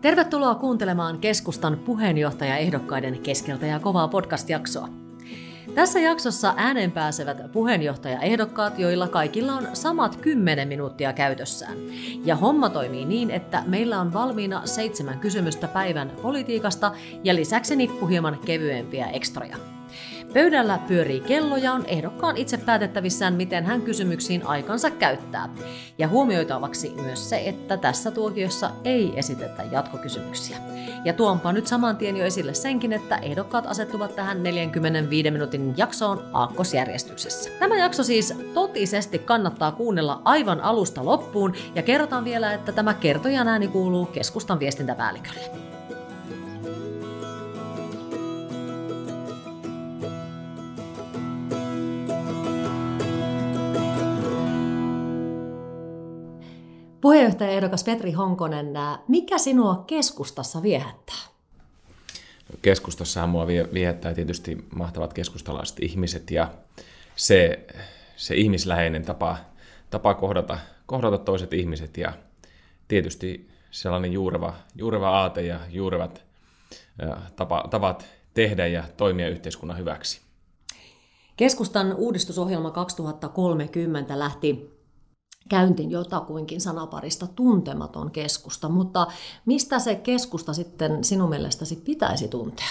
[0.00, 4.88] Tervetuloa kuuntelemaan keskustan puheenjohtajaehdokkaiden keskeltä ja kovaa podcast-jaksoa.
[5.74, 11.78] Tässä jaksossa ääneen pääsevät puheenjohtajaehdokkaat, joilla kaikilla on samat 10 minuuttia käytössään.
[12.24, 16.92] Ja homma toimii niin, että meillä on valmiina seitsemän kysymystä päivän politiikasta
[17.24, 19.56] ja lisäksi nippu hieman kevyempiä ekstroja.
[20.34, 25.48] Pöydällä pyörii kello ja on ehdokkaan itse päätettävissään, miten hän kysymyksiin aikansa käyttää.
[25.98, 30.56] Ja huomioitavaksi myös se, että tässä tuokiossa ei esitetä jatkokysymyksiä.
[31.04, 36.24] Ja tuonpa nyt saman tien jo esille senkin, että ehdokkaat asettuvat tähän 45 minuutin jaksoon
[36.32, 37.50] aakkosjärjestyksessä.
[37.58, 43.48] Tämä jakso siis totisesti kannattaa kuunnella aivan alusta loppuun ja kerrotaan vielä, että tämä kertojan
[43.48, 45.67] ääni kuuluu keskustan viestintäpäällikölle.
[57.00, 58.66] Puheenjohtaja-ehdokas Petri Honkonen,
[59.08, 61.16] mikä sinua keskustassa viehättää?
[62.62, 66.50] Keskustassahan mua viehättää tietysti mahtavat keskustalaiset ihmiset ja
[67.16, 67.66] se,
[68.16, 69.36] se ihmisläheinen tapa,
[69.90, 72.12] tapa kohdata, kohdata toiset ihmiset ja
[72.88, 76.24] tietysti sellainen juureva, juureva aate ja juurevat
[77.36, 80.20] tapa, tavat tehdä ja toimia yhteiskunnan hyväksi.
[81.36, 84.77] Keskustan uudistusohjelma 2030 lähti
[85.48, 89.06] käyntin jotakuinkin sanaparista tuntematon keskusta, mutta
[89.46, 92.66] mistä se keskusta sitten sinun mielestäsi pitäisi tuntea?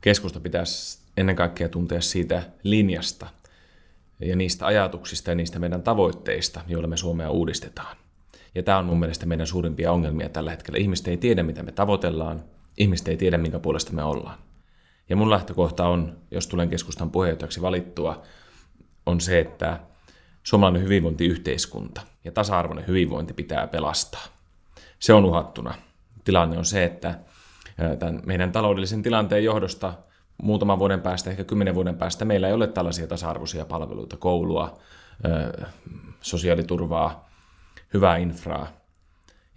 [0.00, 3.26] Keskusta pitäisi ennen kaikkea tuntea siitä linjasta
[4.20, 7.96] ja niistä ajatuksista ja niistä meidän tavoitteista, joilla me Suomea uudistetaan.
[8.54, 10.78] Ja tämä on mun mielestä meidän suurimpia ongelmia tällä hetkellä.
[10.78, 12.44] Ihmiset ei tiedä, mitä me tavoitellaan,
[12.76, 14.38] ihmiset ei tiedä, minkä puolesta me ollaan.
[15.08, 18.22] Ja mun lähtökohta on, jos tulen keskustan puheenjohtajaksi valittua,
[19.06, 19.80] on se, että
[20.42, 24.24] suomalainen hyvinvointiyhteiskunta ja tasa-arvoinen hyvinvointi pitää pelastaa.
[24.98, 25.74] Se on uhattuna.
[26.24, 27.18] Tilanne on se, että
[27.98, 29.94] tämän meidän taloudellisen tilanteen johdosta
[30.42, 34.78] muutaman vuoden päästä, ehkä kymmenen vuoden päästä, meillä ei ole tällaisia tasa-arvoisia palveluita, koulua,
[36.20, 37.28] sosiaaliturvaa,
[37.94, 38.66] hyvää infraa.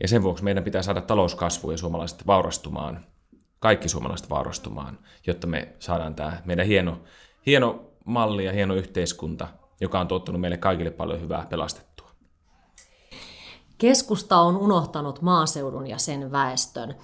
[0.01, 3.05] Ja sen vuoksi meidän pitää saada talouskasvu ja suomalaiset vaurastumaan,
[3.59, 7.01] kaikki suomalaiset vaurastumaan, jotta me saadaan tämä meidän hieno,
[7.45, 9.47] hieno malli ja hieno yhteiskunta
[9.81, 11.95] joka on tuottanut meille kaikille paljon hyvää pelastettua.
[13.77, 16.95] Keskusta on unohtanut maaseudun ja sen väestön.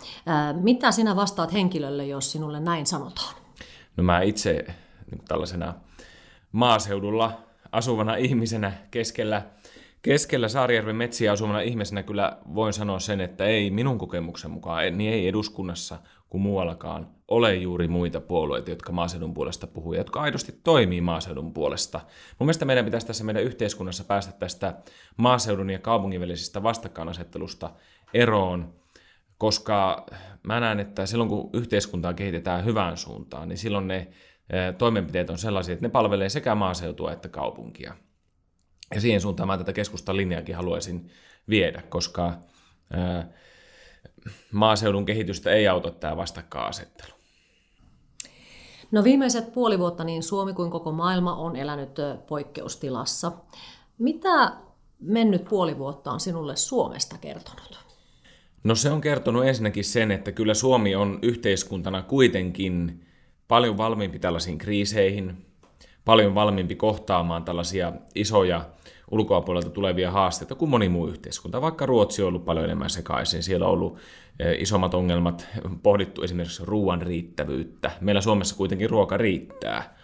[0.62, 3.36] Mitä sinä vastaat henkilölle, jos sinulle näin sanotaan?
[3.98, 4.66] No mä itse
[5.12, 5.74] niin tällaisena
[6.52, 9.42] maaseudulla asuvana ihmisenä keskellä,
[10.02, 15.14] keskellä Saarijärven metsiä asuvana ihmisenä kyllä voin sanoa sen, että ei minun kokemuksen mukaan, niin
[15.14, 15.98] ei eduskunnassa
[16.32, 22.00] kuin muuallakaan ole juuri muita puolueita, jotka maaseudun puolesta puhuu, jotka aidosti toimii maaseudun puolesta.
[22.40, 24.74] Mun mielestä meidän pitäisi tässä meidän yhteiskunnassa päästä tästä
[25.18, 27.72] maaseudun ja kaupungin välisestä vastakkainasettelusta
[28.14, 28.74] eroon,
[29.38, 30.06] koska
[30.44, 34.08] mä näen, että silloin kun yhteiskuntaa kehitetään hyvään suuntaan, niin silloin ne
[34.78, 37.96] toimenpiteet on sellaisia, että ne palvelee sekä maaseutua että kaupunkia.
[38.96, 41.10] Ja siihen suuntaan mä tätä keskustan linjaakin haluaisin
[41.50, 42.34] viedä, koska
[44.52, 47.12] maaseudun kehitystä ei auta tämä vastakkainasettelu.
[48.92, 51.90] No viimeiset puoli vuotta niin Suomi kuin koko maailma on elänyt
[52.28, 53.32] poikkeustilassa.
[53.98, 54.52] Mitä
[55.00, 57.80] mennyt puoli vuotta on sinulle Suomesta kertonut?
[58.64, 63.06] No se on kertonut ensinnäkin sen, että kyllä Suomi on yhteiskuntana kuitenkin
[63.48, 65.46] paljon valmiimpi tällaisiin kriiseihin,
[66.06, 68.66] paljon valmiimpi kohtaamaan tällaisia isoja
[69.12, 71.62] ulkopuolelta tulevia haasteita kuin moni muu yhteiskunta.
[71.62, 73.98] Vaikka Ruotsi on ollut paljon enemmän sekaisin, siellä on ollut
[74.40, 75.48] e, isommat ongelmat,
[75.84, 77.92] pohdittu esimerkiksi ruoan riittävyyttä.
[78.02, 79.96] Meillä Suomessa kuitenkin ruoka riittää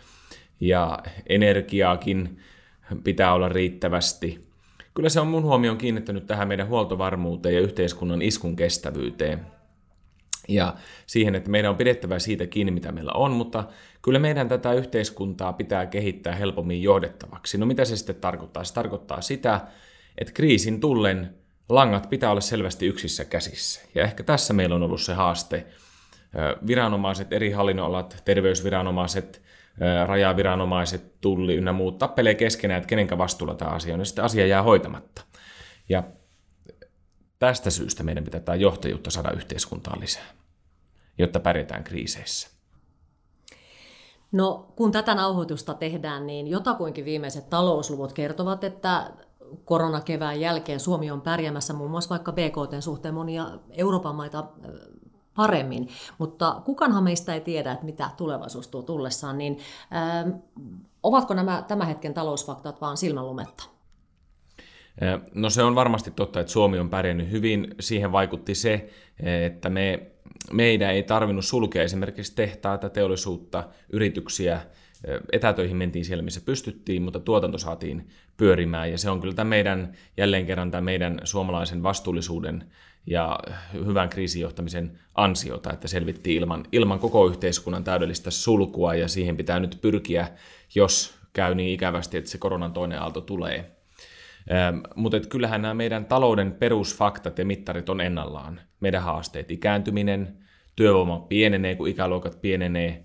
[0.60, 2.40] ja energiaakin
[3.04, 4.48] pitää olla riittävästi.
[4.94, 9.57] Kyllä se on mun huomioon kiinnittänyt tähän meidän huoltovarmuuteen ja yhteiskunnan iskun kestävyyteen
[10.48, 10.76] ja
[11.06, 13.64] siihen, että meidän on pidettävä siitä kiinni, mitä meillä on, mutta
[14.02, 17.58] kyllä meidän tätä yhteiskuntaa pitää kehittää helpommin johdettavaksi.
[17.58, 18.64] No mitä se sitten tarkoittaa?
[18.64, 19.62] Se tarkoittaa sitä,
[20.18, 21.36] että kriisin tullen
[21.70, 23.82] langat pitää olla selvästi yksissä käsissä.
[23.96, 25.68] Ja ehkä tässä meillä on ollut se haaste.
[26.68, 29.42] Viranomaiset, eri hallinnonalat, terveysviranomaiset,
[30.06, 34.48] rajaviranomaiset, tulli ynnä muut tappelee keskenään, että kenenkä vastuulla tämä asia on, ja sitten asia
[34.48, 35.22] jää hoitamatta.
[35.90, 36.04] Ja
[37.40, 40.26] tästä syystä meidän pitää tämä johtajuutta saada yhteiskuntaan lisää,
[41.18, 42.50] jotta pärjätään kriiseissä.
[44.32, 49.12] No, kun tätä nauhoitusta tehdään, niin jotakuinkin viimeiset talousluvut kertovat, että
[49.66, 54.48] koronakevään jälkeen Suomi on pärjäämässä muun muassa vaikka BKT suhteen monia Euroopan maita
[55.36, 55.88] paremmin,
[56.18, 59.60] mutta kukanhan meistä ei tiedä, että mitä tulevaisuus tuo tullessaan, niin
[59.96, 60.42] äh,
[61.04, 63.64] ovatko nämä tämän hetken talousfaktat vaan silmänlumetta?
[65.34, 67.76] No se on varmasti totta, että Suomi on pärjännyt hyvin.
[67.80, 68.90] Siihen vaikutti se,
[69.46, 70.12] että me,
[70.52, 74.62] meidän ei tarvinnut sulkea esimerkiksi tehtaita, teollisuutta, yrityksiä.
[75.32, 78.08] Etätöihin mentiin siellä, missä pystyttiin, mutta tuotanto saatiin
[78.38, 78.92] pyörimään.
[78.92, 82.64] Ja se on kyllä tämä meidän, jälleen kerran tämä meidän suomalaisen vastuullisuuden
[83.06, 83.40] ja
[83.74, 89.78] hyvän kriisijohtamisen ansiota, että selvittiin ilman, ilman koko yhteiskunnan täydellistä sulkua ja siihen pitää nyt
[89.82, 90.28] pyrkiä,
[90.76, 93.77] jos käy niin ikävästi, että se koronan toinen aalto tulee.
[94.96, 98.62] Mutta kyllähän nämä meidän talouden perusfaktat ja mittarit on ennallaan.
[98.80, 100.38] Meidän haasteet, ikääntyminen,
[100.76, 103.04] työvoima pienenee, kun ikäluokat pienenee.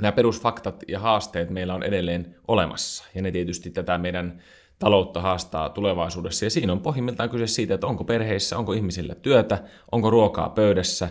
[0.00, 3.04] Nämä perusfaktat ja haasteet meillä on edelleen olemassa.
[3.14, 4.42] Ja ne tietysti tätä meidän
[4.78, 6.46] taloutta haastaa tulevaisuudessa.
[6.46, 9.62] Ja siinä on pohjimmiltaan kyse siitä, että onko perheissä, onko ihmisillä työtä,
[9.92, 11.08] onko ruokaa pöydässä,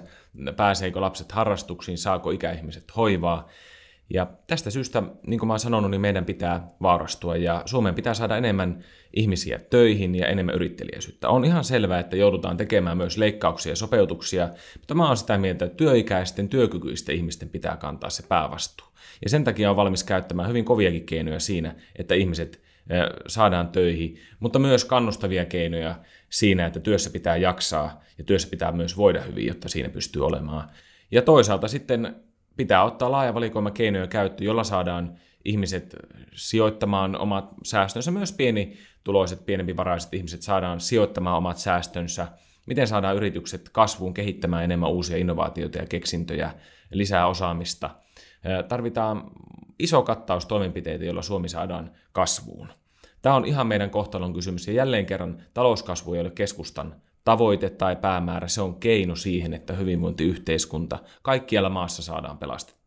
[0.55, 3.49] pääseekö lapset harrastuksiin, saako ikäihmiset hoivaa.
[4.09, 8.13] Ja tästä syystä, niin kuin mä oon sanonut, niin meidän pitää vaurastua ja Suomeen pitää
[8.13, 8.83] saada enemmän
[9.13, 11.29] ihmisiä töihin ja enemmän yrittelijäisyyttä.
[11.29, 15.65] On ihan selvää, että joudutaan tekemään myös leikkauksia ja sopeutuksia, mutta mä oon sitä mieltä,
[15.65, 18.87] että työikäisten, työkykyisten ihmisten pitää kantaa se päävastuu.
[19.23, 22.61] Ja sen takia on valmis käyttämään hyvin koviakin keinoja siinä, että ihmiset
[23.27, 25.95] saadaan töihin, mutta myös kannustavia keinoja
[26.29, 30.69] siinä, että työssä pitää jaksaa ja työssä pitää myös voida hyvin, jotta siinä pystyy olemaan.
[31.11, 32.15] Ja toisaalta sitten
[32.57, 35.95] pitää ottaa laaja valikoima keinoja käyttöön, jolla saadaan ihmiset
[36.35, 42.27] sijoittamaan omat säästönsä, myös pienituloiset, pienempivaraiset ihmiset saadaan sijoittamaan omat säästönsä,
[42.65, 46.53] miten saadaan yritykset kasvuun kehittämään enemmän uusia innovaatioita ja keksintöjä,
[46.91, 47.89] lisää osaamista.
[48.67, 49.23] Tarvitaan
[49.79, 52.67] iso kattaus toimenpiteitä, joilla Suomi saadaan kasvuun.
[53.21, 57.95] Tämä on ihan meidän kohtalon kysymys, ja jälleen kerran talouskasvu ei ole keskustan tavoite tai
[57.95, 62.83] päämäärä, se on keino siihen, että hyvinvointiyhteiskunta kaikkialla maassa saadaan pelastettua.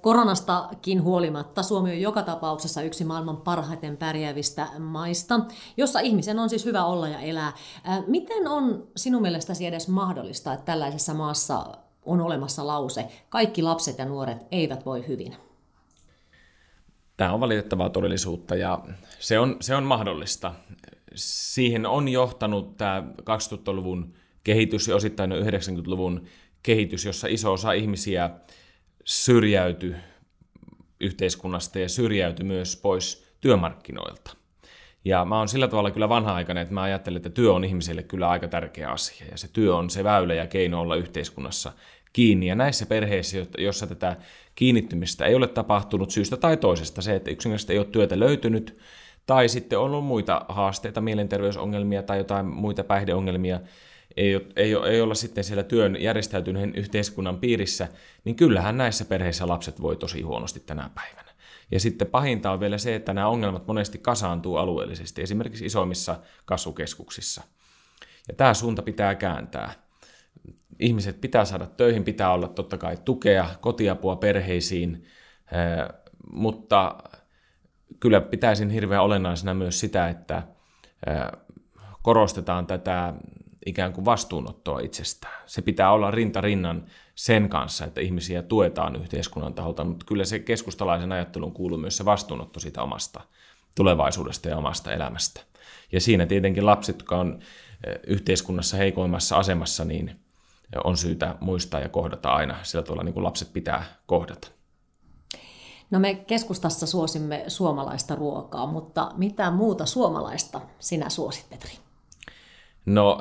[0.00, 5.40] Koronastakin huolimatta Suomi on joka tapauksessa yksi maailman parhaiten pärjäävistä maista,
[5.76, 7.52] jossa ihmisen on siis hyvä olla ja elää.
[8.06, 11.66] Miten on sinun mielestäsi edes mahdollista, että tällaisessa maassa
[12.04, 15.36] on olemassa lause, kaikki lapset ja nuoret eivät voi hyvin?
[17.16, 18.80] Tämä on valitettavaa todellisuutta ja
[19.18, 20.54] se on, se on mahdollista.
[21.14, 24.14] Siihen on johtanut tämä 2000-luvun
[24.44, 26.26] kehitys ja osittain 90-luvun
[26.62, 28.30] kehitys, jossa iso osa ihmisiä
[29.04, 29.94] syrjäytyi
[31.00, 34.36] yhteiskunnasta ja syrjäytyi myös pois työmarkkinoilta.
[35.04, 38.28] Ja mä oon sillä tavalla kyllä vanha-aikainen, että mä ajattelen, että työ on ihmiselle kyllä
[38.28, 39.26] aika tärkeä asia.
[39.30, 41.72] Ja se työ on se väylä ja keino olla yhteiskunnassa
[42.12, 42.46] kiinni.
[42.46, 44.16] Ja näissä perheissä, joissa tätä
[44.54, 48.78] kiinnittymistä ei ole tapahtunut syystä tai toisesta, se, että yksinkertaisesti ei ole työtä löytynyt,
[49.30, 53.60] tai sitten on ollut muita haasteita, mielenterveysongelmia tai jotain muita päihdeongelmia,
[54.16, 57.88] ei, ei, ei olla sitten siellä työn järjestäytyneen yhteiskunnan piirissä,
[58.24, 61.30] niin kyllähän näissä perheissä lapset voi tosi huonosti tänä päivänä.
[61.70, 67.42] Ja sitten pahinta on vielä se, että nämä ongelmat monesti kasaantuu alueellisesti, esimerkiksi isommissa kasvukeskuksissa.
[68.28, 69.72] Ja tämä suunta pitää kääntää.
[70.78, 75.04] Ihmiset pitää saada töihin, pitää olla totta kai tukea, kotiapua perheisiin,
[76.32, 76.94] mutta
[78.00, 80.42] kyllä pitäisin hirveän olennaisena myös sitä, että
[82.02, 83.14] korostetaan tätä
[83.66, 85.42] ikään kuin vastuunottoa itsestään.
[85.46, 90.38] Se pitää olla rinta rinnan sen kanssa, että ihmisiä tuetaan yhteiskunnan taholta, mutta kyllä se
[90.38, 93.20] keskustalaisen ajattelun kuuluu myös se vastuunotto siitä omasta
[93.74, 95.40] tulevaisuudesta ja omasta elämästä.
[95.92, 97.38] Ja siinä tietenkin lapset, jotka on
[98.06, 100.20] yhteiskunnassa heikoimmassa asemassa, niin
[100.84, 104.48] on syytä muistaa ja kohdata aina sillä tavalla, niin kuin lapset pitää kohdata.
[105.90, 111.72] No me keskustassa suosimme suomalaista ruokaa, mutta mitä muuta suomalaista sinä suosit, Petri?
[112.86, 113.20] No,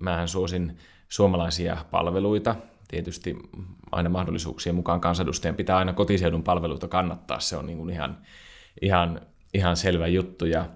[0.00, 2.56] mähän suosin suomalaisia palveluita.
[2.88, 3.36] Tietysti
[3.92, 7.40] aina mahdollisuuksien mukaan kansanedustajan pitää aina kotiseudun palveluita kannattaa.
[7.40, 8.18] Se on niin kuin ihan,
[8.82, 9.20] ihan,
[9.54, 10.46] ihan selvä juttu.
[10.46, 10.68] Ja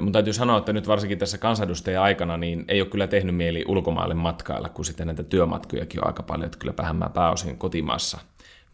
[0.00, 3.64] mun täytyy sanoa, että nyt varsinkin tässä kansanedustajan aikana niin ei ole kyllä tehnyt mieli
[3.68, 6.46] ulkomaille matkailla, kun sitten näitä työmatkojakin on aika paljon.
[6.46, 8.18] Että kylläpähän mä pääosin kotimaassa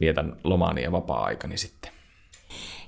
[0.00, 1.92] vietän lomaani ja vapaa-aikani sitten.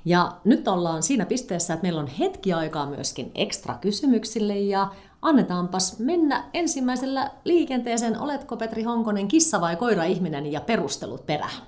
[0.05, 4.88] Ja nyt ollaan siinä pisteessä, että meillä on hetki aikaa myöskin ekstra kysymyksille ja
[5.23, 8.19] annetaanpas mennä ensimmäisellä liikenteeseen.
[8.19, 11.62] Oletko Petri Honkonen kissa vai koira-ihminen ja perustelut perään?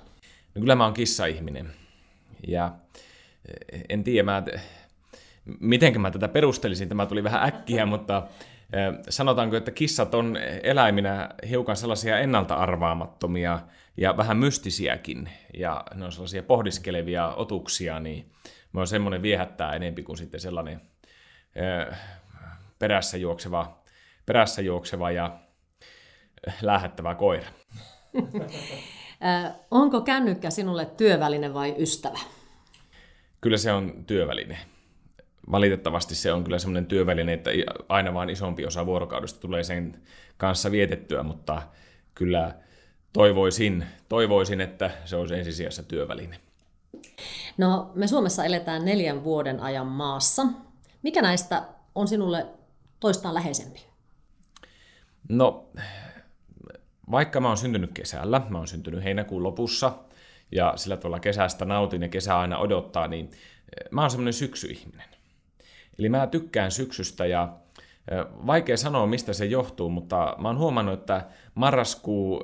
[0.55, 1.71] No kyllä mä oon kissa-ihminen.
[2.47, 2.71] Ja
[3.71, 4.43] eh, en tiedä, mä,
[5.59, 8.27] miten mä tätä perustelisin, tämä tuli vähän äkkiä, mutta
[8.73, 13.59] eh, sanotaanko, että kissat on eläiminä hiukan sellaisia ennalta arvaamattomia
[13.97, 18.31] ja vähän mystisiäkin, ja ne on sellaisia pohdiskelevia otuksia, niin
[18.73, 20.81] mä on semmoinen viehättää enempi kuin sitten sellainen
[21.55, 21.97] eh,
[22.79, 23.81] perässä juokseva,
[24.25, 25.39] perässä juokseva ja
[26.61, 27.47] lähettävä koira.
[29.71, 32.19] Onko kännykkä sinulle työväline vai ystävä?
[33.41, 34.57] Kyllä se on työväline.
[35.51, 37.49] valitettavasti se on kyllä semmoinen työväline, että
[37.89, 40.01] aina vaan isompi osa vuorokaudesta tulee sen
[40.37, 41.61] kanssa vietettyä, mutta
[42.15, 42.55] kyllä
[43.13, 46.39] toivoisin, toivoisin että se olisi ensisijassa työväline.
[47.57, 50.45] No, me Suomessa eletään neljän vuoden ajan maassa.
[51.03, 51.63] Mikä näistä
[51.95, 52.45] on sinulle
[52.99, 53.85] toistaan läheisempi?
[55.29, 55.69] No,
[57.11, 59.93] vaikka mä oon syntynyt kesällä, mä oon syntynyt heinäkuun lopussa,
[60.51, 65.09] ja sillä tavalla kesästä nautin ja kesä aina odottaa, niin eh, mä oon semmoinen syksyihminen.
[65.99, 67.53] Eli mä tykkään syksystä ja
[68.11, 71.25] eh, vaikea sanoa, mistä se johtuu, mutta mä oon huomannut, että
[71.55, 72.43] marraskuu,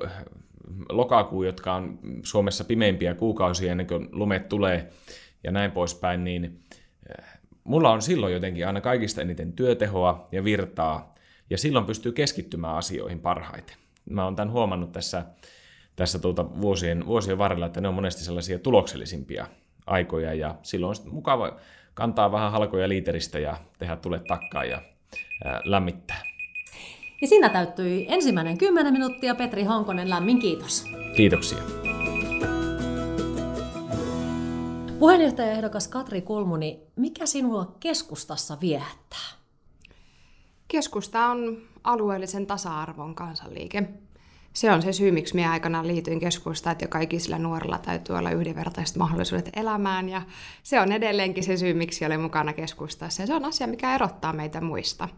[0.88, 4.90] lokakuu, jotka on Suomessa pimeimpiä kuukausia ennen kuin lumet tulee
[5.44, 6.44] ja näin poispäin, niin
[7.08, 7.24] eh,
[7.64, 11.14] mulla on silloin jotenkin aina kaikista eniten työtehoa ja virtaa,
[11.50, 13.76] ja silloin pystyy keskittymään asioihin parhaiten.
[14.10, 15.24] Mä oon tämän huomannut tässä,
[15.96, 19.46] tässä tuota vuosien, vuosien varrella, että ne on monesti sellaisia tuloksellisimpia
[19.86, 21.56] aikoja, ja silloin on mukava
[21.94, 24.82] kantaa vähän halkoja liiteristä ja tehdä tule takkaa ja
[25.44, 26.27] ää, lämmittää.
[27.20, 29.34] Ja siinä täyttyi ensimmäinen 10 minuuttia.
[29.34, 30.84] Petri Honkonen, lämmin kiitos.
[31.16, 31.58] Kiitoksia.
[34.98, 39.28] Puheenjohtajaehdokas Katri Kulmuni, mikä sinua keskustassa viehättää?
[40.68, 43.88] Keskusta on alueellisen tasa-arvon kansanliike.
[44.52, 48.30] Se on se syy, miksi minä aikanaan liityin keskustaan, että joka ikisellä nuorella täytyy olla
[48.30, 50.08] yhdenvertaiset mahdollisuudet elämään.
[50.08, 50.22] Ja
[50.62, 53.22] se on edelleenkin se syy, miksi olen mukana keskustassa.
[53.22, 55.08] Ja se on asia, mikä erottaa meitä muista.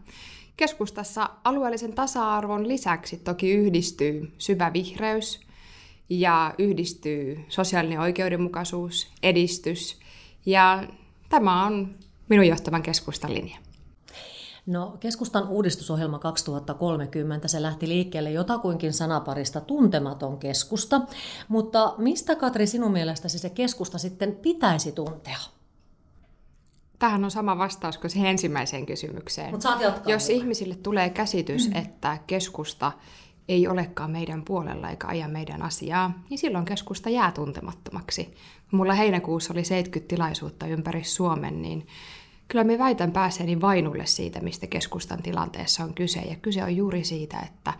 [0.57, 5.39] Keskustassa alueellisen tasa-arvon lisäksi toki yhdistyy syvä vihreys
[6.09, 9.99] ja yhdistyy sosiaalinen oikeudenmukaisuus, edistys.
[10.45, 10.83] Ja
[11.29, 11.95] tämä on
[12.29, 13.57] minun johtavan keskustan linja.
[14.65, 21.01] No, keskustan uudistusohjelma 2030, se lähti liikkeelle jotakuinkin sanaparista tuntematon keskusta,
[21.47, 25.37] mutta mistä Katri sinun mielestäsi se keskusta sitten pitäisi tuntea?
[27.01, 29.51] Tähän on sama vastaus kuin siihen ensimmäiseen kysymykseen.
[29.51, 30.41] Mut saat jatkaa Jos vielä.
[30.41, 32.91] ihmisille tulee käsitys, että keskusta
[33.47, 38.35] ei olekaan meidän puolella eikä aja meidän asiaa, niin silloin keskusta jää tuntemattomaksi.
[38.71, 41.87] Mulla heinäkuussa oli 70 tilaisuutta ympäri Suomen, niin
[42.47, 46.19] kyllä me väitän pääseeni vainulle siitä, mistä keskustan tilanteessa on kyse.
[46.19, 47.73] Ja kyse on juuri siitä, että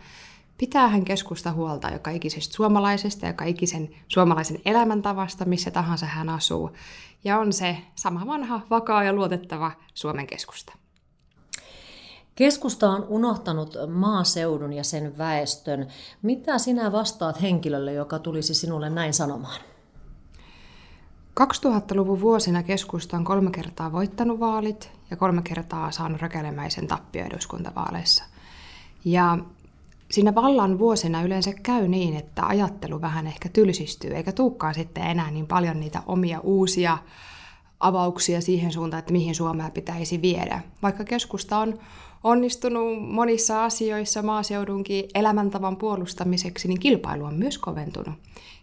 [0.62, 6.70] pitäähän keskusta huolta joka ikisestä suomalaisesta, joka ikisen suomalaisen elämäntavasta, missä tahansa hän asuu.
[7.24, 10.72] Ja on se sama vanha, vakaa ja luotettava Suomen keskusta.
[12.34, 15.88] Keskusta on unohtanut maaseudun ja sen väestön.
[16.22, 19.60] Mitä sinä vastaat henkilölle, joka tulisi sinulle näin sanomaan?
[21.40, 28.24] 2000-luvun vuosina keskusta on kolme kertaa voittanut vaalit ja kolme kertaa saanut räkälemäisen tappio eduskuntavaaleissa.
[29.04, 29.38] Ja
[30.12, 35.30] siinä vallan vuosina yleensä käy niin, että ajattelu vähän ehkä tylsistyy, eikä tuukkaan sitten enää
[35.30, 36.98] niin paljon niitä omia uusia
[37.80, 40.60] avauksia siihen suuntaan, että mihin Suomea pitäisi viedä.
[40.82, 41.78] Vaikka keskusta on
[42.24, 48.14] onnistunut monissa asioissa maaseudunkin elämäntavan puolustamiseksi, niin kilpailu on myös koventunut.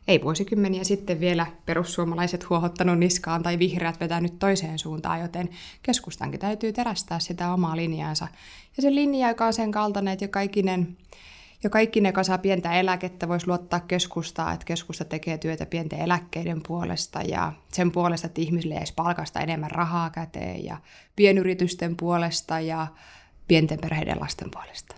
[0.07, 5.49] Ei vuosikymmeniä sitten vielä perussuomalaiset huohottanut niskaan tai vihreät vetänyt toiseen suuntaan, joten
[5.83, 8.27] keskustankin täytyy terästää sitä omaa linjaansa.
[8.77, 10.97] Ja se linja, joka on sen kaltainen, että joka ikinen
[11.63, 16.61] joka ikinen, joka saa pientä eläkettä, voisi luottaa keskustaa, että keskusta tekee työtä pienten eläkkeiden
[16.67, 20.77] puolesta ja sen puolesta, että ihmisille edes palkasta enemmän rahaa käteen ja
[21.15, 22.87] pienyritysten puolesta ja
[23.47, 24.95] pienten perheiden lasten puolesta.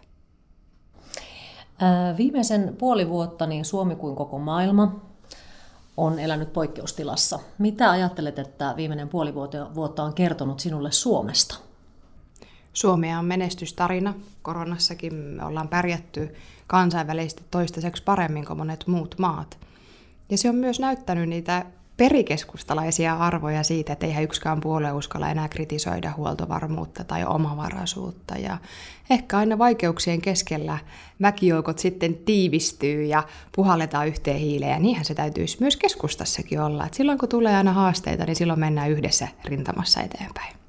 [2.17, 5.01] Viimeisen puoli vuotta niin Suomi kuin koko maailma
[5.97, 7.39] on elänyt poikkeustilassa.
[7.57, 9.33] Mitä ajattelet, että viimeinen puoli
[9.75, 11.70] vuotta on kertonut sinulle Suomesta?
[12.73, 14.13] Suomea on menestystarina.
[14.41, 16.35] Koronassakin me ollaan pärjätty
[16.67, 19.57] kansainvälisesti toistaiseksi paremmin kuin monet muut maat.
[20.29, 21.65] Ja se on myös näyttänyt niitä
[21.97, 28.35] perikeskustalaisia arvoja siitä, että eihän yksikään puolue uskalla enää kritisoida huoltovarmuutta tai omavaraisuutta.
[28.37, 28.57] Ja
[29.09, 30.77] ehkä aina vaikeuksien keskellä
[31.21, 33.23] väkijoukot sitten tiivistyy ja
[33.55, 34.71] puhalletaan yhteen hiileen.
[34.71, 36.85] Ja niinhän se täytyisi myös keskustassakin olla.
[36.85, 40.60] Et silloin kun tulee aina haasteita, niin silloin mennään yhdessä rintamassa eteenpäin.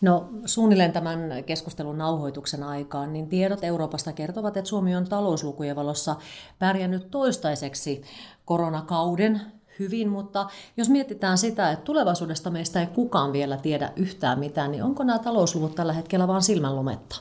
[0.00, 6.16] No suunnilleen tämän keskustelun nauhoituksen aikaan, niin tiedot Euroopasta kertovat, että Suomi on talouslukujen valossa
[6.58, 8.02] pärjännyt toistaiseksi
[8.44, 9.40] koronakauden
[9.78, 10.46] hyvin, mutta
[10.76, 15.18] jos mietitään sitä, että tulevaisuudesta meistä ei kukaan vielä tiedä yhtään mitään, niin onko nämä
[15.18, 17.16] talousluvut tällä hetkellä vain silmänlumetta?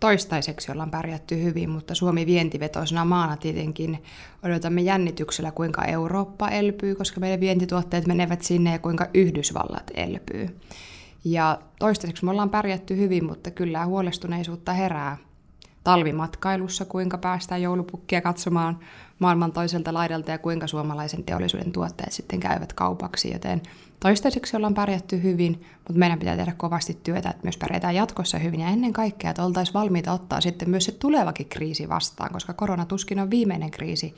[0.00, 4.02] Toistaiseksi ollaan pärjätty hyvin, mutta Suomi vientivetoisena maana tietenkin
[4.42, 10.60] odotamme jännityksellä, kuinka Eurooppa elpyy, koska meidän vientituotteet menevät sinne ja kuinka Yhdysvallat elpyy.
[11.24, 15.16] Ja toistaiseksi me ollaan pärjätty hyvin, mutta kyllä huolestuneisuutta herää
[15.84, 18.78] talvimatkailussa, kuinka päästään joulupukkia katsomaan
[19.18, 23.62] maailman toiselta laidalta ja kuinka suomalaisen teollisuuden tuotteet sitten käyvät kaupaksi, joten
[24.00, 28.60] toistaiseksi ollaan pärjätty hyvin, mutta meidän pitää tehdä kovasti työtä, että myös pärjätään jatkossa hyvin.
[28.60, 32.84] Ja ennen kaikkea, että oltaisiin valmiita ottaa sitten myös se tulevakin kriisi vastaan, koska korona
[32.84, 34.14] tuskin on viimeinen kriisi,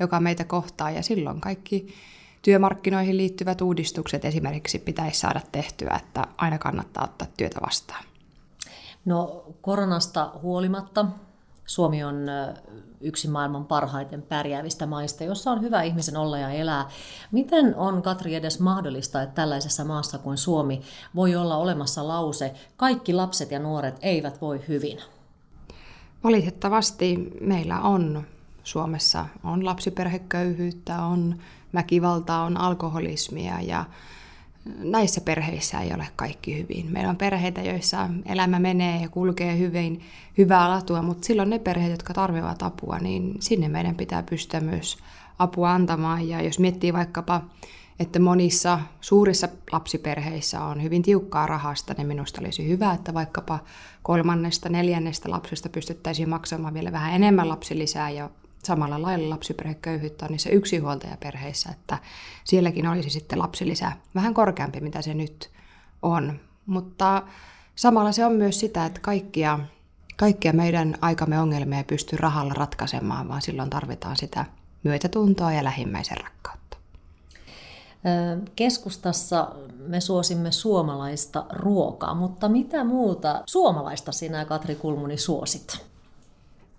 [0.00, 0.90] joka meitä kohtaa.
[0.90, 1.94] Ja silloin kaikki
[2.46, 8.04] työmarkkinoihin liittyvät uudistukset esimerkiksi pitäisi saada tehtyä, että aina kannattaa ottaa työtä vastaan.
[9.04, 11.06] No koronasta huolimatta
[11.64, 12.26] Suomi on
[13.00, 16.88] yksi maailman parhaiten pärjäävistä maista, jossa on hyvä ihmisen olla ja elää.
[17.32, 20.82] Miten on, Katri, edes mahdollista, että tällaisessa maassa kuin Suomi
[21.14, 24.98] voi olla olemassa lause, kaikki lapset ja nuoret eivät voi hyvin?
[26.24, 28.26] Valitettavasti meillä on
[28.66, 31.38] Suomessa on lapsiperheköyhyyttä, on
[31.76, 33.84] väkivaltaa, on alkoholismia ja
[34.78, 36.92] näissä perheissä ei ole kaikki hyvin.
[36.92, 40.00] Meillä on perheitä, joissa elämä menee ja kulkee hyvin,
[40.38, 44.98] hyvää latua, mutta silloin ne perheet, jotka tarvitsevat apua, niin sinne meidän pitää pystyä myös
[45.38, 46.28] apua antamaan.
[46.28, 47.40] Ja jos miettii vaikkapa,
[48.00, 53.58] että monissa suurissa lapsiperheissä on hyvin tiukkaa rahasta, niin minusta olisi hyvä, että vaikkapa
[54.02, 58.30] kolmannesta, neljännestä lapsesta pystyttäisiin maksamaan vielä vähän enemmän lapsilisää ja
[58.66, 61.98] samalla lailla lapsiperheköyhyyttä on niissä yksinhuoltajaperheissä, että
[62.44, 65.50] sielläkin olisi sitten lapsilisä vähän korkeampi, mitä se nyt
[66.02, 66.40] on.
[66.66, 67.22] Mutta
[67.76, 69.58] samalla se on myös sitä, että kaikkia,
[70.16, 74.44] kaikkia meidän aikamme ongelmia ei pysty rahalla ratkaisemaan, vaan silloin tarvitaan sitä
[74.82, 76.76] myötätuntoa ja lähimmäisen rakkautta.
[78.56, 85.86] Keskustassa me suosimme suomalaista ruokaa, mutta mitä muuta suomalaista sinä, Katri Kulmuni, suosit?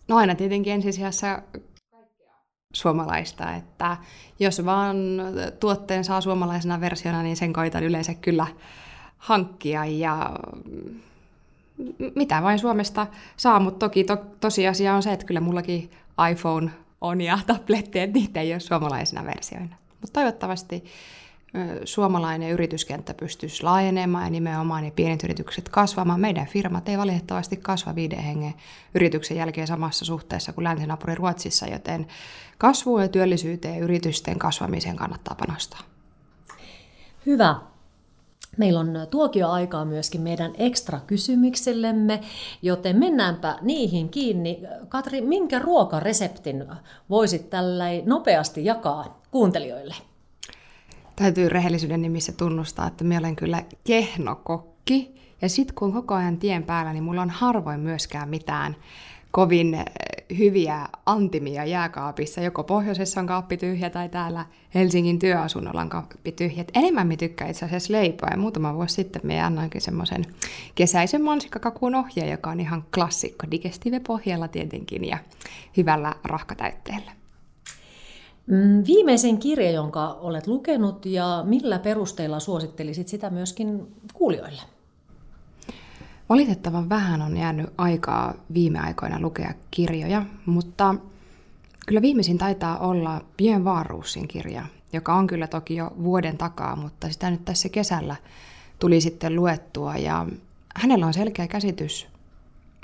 [0.07, 1.41] No aina tietenkin ensisijassa
[2.77, 3.97] suomalaista, että
[4.39, 4.97] jos vaan
[5.59, 8.47] tuotteen saa suomalaisena versiona, niin sen koitan yleensä kyllä
[9.17, 10.35] hankkia ja
[12.15, 13.07] mitä vain Suomesta
[13.37, 15.91] saa, mutta toki to, tosiasia on se, että kyllä mullakin
[16.31, 19.75] iPhone on ja tabletti, että niitä ei ole suomalaisena versioina.
[20.01, 20.83] Mutta toivottavasti
[21.85, 26.19] suomalainen yrityskenttä pystyisi laajenemaan ja nimenomaan ne pienet yritykset kasvamaan.
[26.19, 28.53] Meidän firmat ei valitettavasti kasva viiden hengen
[28.95, 32.07] yrityksen jälkeen samassa suhteessa kuin länsinapuri Ruotsissa, joten
[32.57, 35.79] kasvuun ja työllisyyteen ja yritysten kasvamiseen kannattaa panostaa.
[37.25, 37.55] Hyvä.
[38.57, 42.21] Meillä on tuokioaikaa myöskin meidän ekstra kysymyksillemme,
[42.61, 44.59] joten mennäänpä niihin kiinni.
[44.89, 46.65] Katri, minkä ruokareseptin
[47.09, 49.95] voisit tällä nopeasti jakaa kuuntelijoille?
[51.17, 55.17] Täytyy rehellisyyden nimissä tunnustaa, että minä olen kyllä kehnokokki.
[55.41, 58.75] Ja sitten kun koko ajan tien päällä, niin mulla on harvoin myöskään mitään
[59.31, 59.85] kovin eh,
[60.37, 62.41] hyviä antimia jääkaapissa.
[62.41, 66.61] Joko pohjoisessa on kaappi tyhjä tai täällä Helsingin työasunnolla on kaappi tyhjä.
[66.61, 68.29] Et enemmän me tykkää itse asiassa leipoa.
[68.31, 70.25] Ja muutama vuosi sitten me annoinkin semmoisen
[70.75, 75.17] kesäisen mansikkakakuun ohjeen, joka on ihan klassikko digestive pohjalla tietenkin ja
[75.77, 77.16] hyvällä rahkatäytteellä.
[78.47, 84.61] Mm, viimeisen kirja, jonka olet lukenut ja millä perusteella suosittelisit sitä myöskin kuulijoille?
[86.29, 90.95] Valitettavan vähän on jäänyt aikaa viime aikoina lukea kirjoja, mutta
[91.87, 97.09] kyllä viimeisin taitaa olla Bien Vaaruusin kirja, joka on kyllä toki jo vuoden takaa, mutta
[97.09, 98.15] sitä nyt tässä kesällä
[98.79, 100.25] tuli sitten luettua ja
[100.75, 102.07] hänellä on selkeä käsitys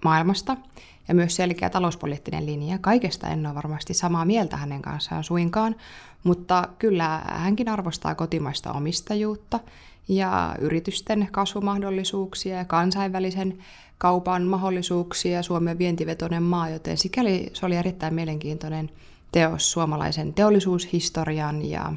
[0.04, 0.58] maailmasta
[1.07, 2.77] ja myös selkeä talouspoliittinen linja.
[2.77, 5.75] Kaikesta en ole varmasti samaa mieltä hänen kanssaan suinkaan,
[6.23, 9.59] mutta kyllä hänkin arvostaa kotimaista omistajuutta
[10.07, 13.57] ja yritysten kasvumahdollisuuksia ja kansainvälisen
[13.97, 15.43] kaupan mahdollisuuksia.
[15.43, 18.89] Suomen vientivetoinen maa, joten sikäli se oli erittäin mielenkiintoinen
[19.31, 21.93] teos suomalaisen teollisuushistorian ja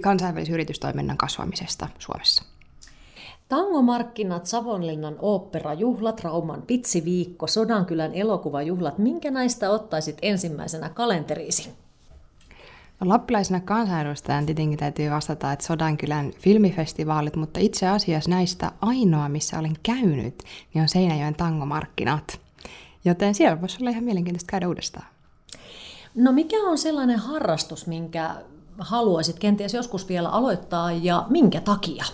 [0.00, 2.57] kansainvälisen yritystoiminnan kasvamisesta Suomessa.
[3.48, 8.98] Tangomarkkinat, Savonlinnan oopperajuhlat, Rauman pitsiviikko, Sodankylän elokuvajuhlat.
[8.98, 11.70] Minkä näistä ottaisit ensimmäisenä kalenteriisi?
[13.00, 19.58] No, lappilaisena kansanedustajan tietenkin täytyy vastata, että Sodankylän filmifestivaalit, mutta itse asiassa näistä ainoa, missä
[19.58, 20.42] olen käynyt,
[20.74, 22.40] niin on Seinäjoen tangomarkkinat.
[23.04, 25.06] Joten siellä voisi olla ihan mielenkiintoista käydä uudestaan.
[26.14, 28.34] No mikä on sellainen harrastus, minkä
[28.78, 32.04] haluaisit kenties joskus vielä aloittaa ja minkä takia?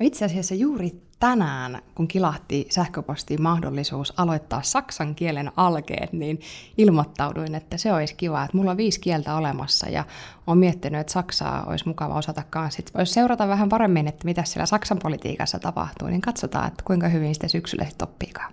[0.00, 6.40] No itse asiassa juuri tänään, kun kilahti sähköpostiin mahdollisuus aloittaa saksan kielen alkeet, niin
[6.78, 10.04] ilmoittauduin, että se olisi kiva, että mulla on viisi kieltä olemassa ja
[10.46, 12.82] olen miettinyt, että saksaa olisi mukava osata kanssa.
[12.94, 17.34] Voisi seurata vähän paremmin, että mitä siellä Saksan politiikassa tapahtuu, niin katsotaan, että kuinka hyvin
[17.34, 18.52] sitä syksyllä sitten oppiikaan.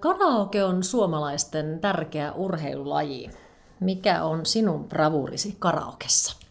[0.00, 3.30] Karaoke on suomalaisten tärkeä urheilulaji.
[3.80, 6.45] Mikä on sinun bravurisi karaokessa?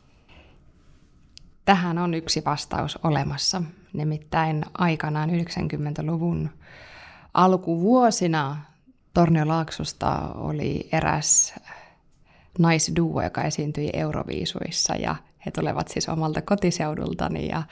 [1.65, 3.61] Tähän on yksi vastaus olemassa.
[3.93, 6.49] Nimittäin aikanaan 90-luvun
[7.33, 8.57] alkuvuosina
[9.13, 11.55] Torniolaaksosta oli eräs
[12.59, 17.63] naisduo, joka esiintyi Euroviisuissa ja he tulevat siis omalta kotiseudultani ja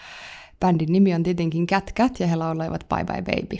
[0.59, 3.57] bändin nimi on tietenkin Cat Cat ja he lauloivat Bye Bye Baby.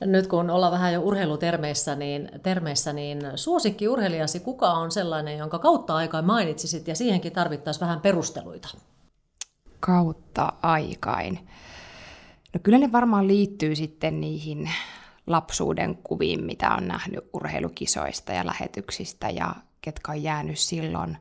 [0.00, 5.58] Nyt kun ollaan vähän jo urheilutermeissä, niin, termeissä, niin suosikki urheilijasi, kuka on sellainen, jonka
[5.58, 8.68] kautta aikaa mainitsisit ja siihenkin tarvittaisiin vähän perusteluita?
[9.80, 11.48] Kautta aikain.
[12.54, 14.70] No kyllä ne varmaan liittyy sitten niihin
[15.26, 21.16] lapsuuden kuviin, mitä on nähnyt urheilukisoista ja lähetyksistä ja ketkä on jäänyt silloin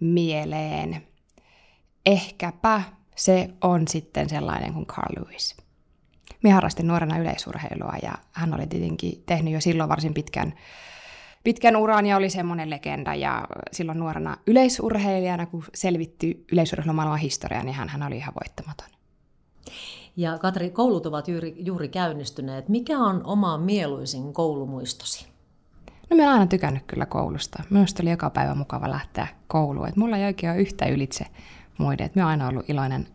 [0.00, 1.06] mieleen.
[2.06, 2.82] Ehkäpä
[3.16, 5.65] se on sitten sellainen kuin Carl Lewis.
[6.46, 10.54] Minä harrastin nuorena yleisurheilua ja hän oli tietenkin tehnyt jo silloin varsin pitkän,
[11.44, 13.14] pitkän uran ja oli semmoinen legenda.
[13.14, 18.86] Ja silloin nuorena yleisurheilijana, kun selvitti yleisurheilumaailman historiaa, niin hän, hän oli ihan voittamaton.
[20.16, 22.68] Ja Katri, koulut ovat juuri, juuri käynnistyneet.
[22.68, 25.26] Mikä on oma mieluisin koulumuistosi?
[26.10, 27.62] No mä oon aina tykännyt kyllä koulusta.
[27.70, 29.88] Myös oli joka päivä mukava lähteä kouluun.
[29.88, 31.26] Et mulla ei oikein ole yhtä ylitse
[31.78, 32.06] muiden.
[32.06, 33.06] Et mä oon aina ollut iloinen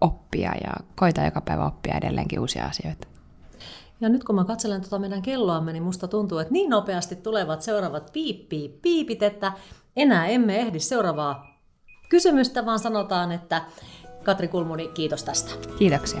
[0.00, 3.08] oppia ja koita joka päivä oppia edelleenkin uusia asioita.
[4.00, 7.62] Ja nyt kun mä katselen tuota meidän kelloamme, niin musta tuntuu, että niin nopeasti tulevat
[7.62, 9.52] seuraavat piip, piip, piipit, että
[9.96, 11.60] enää emme ehdi seuraavaa
[12.08, 13.62] kysymystä, vaan sanotaan, että
[14.24, 15.50] Katri Kulmuni, kiitos tästä.
[15.78, 16.20] Kiitoksia.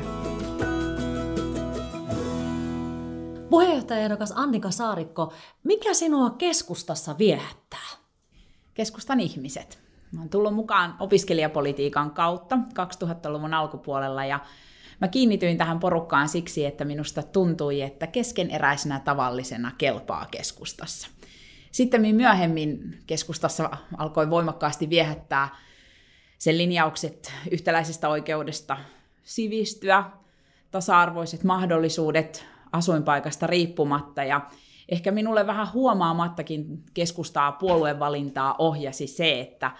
[3.50, 5.32] Puheenjohtajaehdokas Annika Saarikko,
[5.64, 7.88] mikä sinua keskustassa viehättää?
[8.74, 9.89] Keskustan ihmiset.
[10.12, 14.40] Mä oon tullut mukaan opiskelijapolitiikan kautta 2000-luvun alkupuolella ja
[15.00, 21.08] mä kiinnityin tähän porukkaan siksi, että minusta tuntui, että keskeneräisenä tavallisena kelpaa keskustassa.
[21.72, 25.48] Sitten myöhemmin keskustassa alkoi voimakkaasti viehättää
[26.38, 28.76] sen linjaukset yhtäläisestä oikeudesta
[29.22, 30.04] sivistyä,
[30.70, 34.40] tasa-arvoiset mahdollisuudet asuinpaikasta riippumatta ja
[34.90, 39.70] ehkä minulle vähän huomaamattakin keskustaa puoluevalintaa ohjasi se, että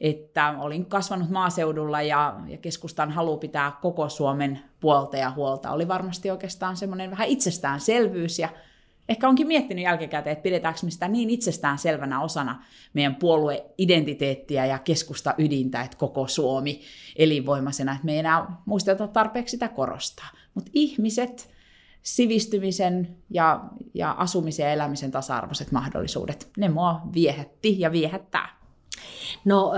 [0.00, 5.88] että olin kasvanut maaseudulla ja, ja keskustan halu pitää koko Suomen puolta ja huolta oli
[5.88, 8.48] varmasti oikeastaan semmoinen vähän itsestäänselvyys ja
[9.08, 14.78] ehkä onkin miettinyt jälkikäteen, että pidetäänkö me sitä niin itsestään selvänä osana meidän puolueidentiteettiä ja
[14.78, 16.80] keskusta ydintä, että koko Suomi
[17.16, 20.28] elinvoimaisena, että me ei enää muisteta tarpeeksi sitä korostaa.
[20.54, 21.53] Mutta ihmiset,
[22.04, 23.64] sivistymisen ja,
[23.94, 28.54] ja asumisen ja elämisen tasa-arvoiset mahdollisuudet, ne mua viehätti ja viehättää.
[29.44, 29.72] No,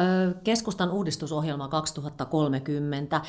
[0.45, 3.21] keskustan uudistusohjelma 2030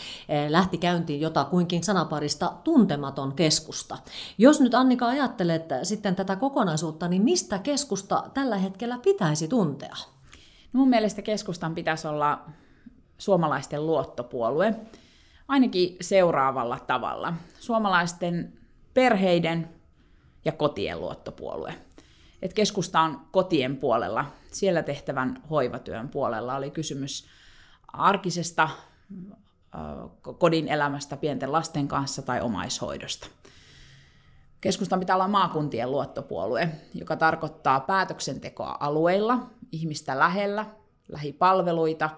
[0.50, 3.98] lähti käyntiin jotakuinkin sanaparista tuntematon keskusta.
[4.38, 9.96] Jos nyt Annika ajattelet sitten tätä kokonaisuutta, niin mistä keskusta tällä hetkellä pitäisi tuntea?
[10.74, 12.46] No mun mielestä keskustan pitäisi olla
[13.18, 14.76] suomalaisten luottopuolue,
[15.48, 17.34] ainakin seuraavalla tavalla.
[17.60, 18.54] Suomalaisten
[18.98, 19.70] perheiden
[20.46, 21.74] ja kotien luottopuolue.
[22.42, 27.28] Et keskusta on kotien puolella, siellä tehtävän hoivatyön puolella oli kysymys
[27.94, 28.70] arkisesta
[30.38, 33.28] kodin elämästä pienten lasten kanssa tai omaishoidosta.
[34.62, 40.66] Keskustan pitää olla maakuntien luottopuolue, joka tarkoittaa päätöksentekoa alueilla, ihmistä lähellä,
[41.08, 42.10] lähipalveluita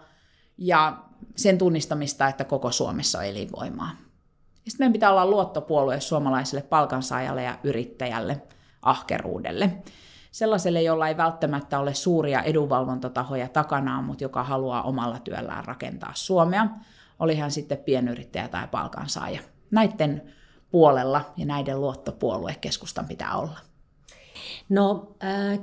[0.57, 1.03] ja
[1.35, 4.08] sen tunnistamista, että koko Suomessa on elinvoimaa.
[4.69, 8.41] Sitten meidän pitää olla luottopuolue suomalaiselle palkansaajalle ja yrittäjälle,
[8.81, 9.71] ahkeruudelle.
[10.31, 16.67] Sellaiselle, jolla ei välttämättä ole suuria edunvalvontatahoja takanaan, mutta joka haluaa omalla työllään rakentaa Suomea,
[17.19, 19.41] oli hän sitten pienyrittäjä tai palkansaaja.
[19.71, 20.33] Näiden
[20.71, 23.57] puolella ja näiden luottopuolue keskustan pitää olla.
[24.69, 25.15] No,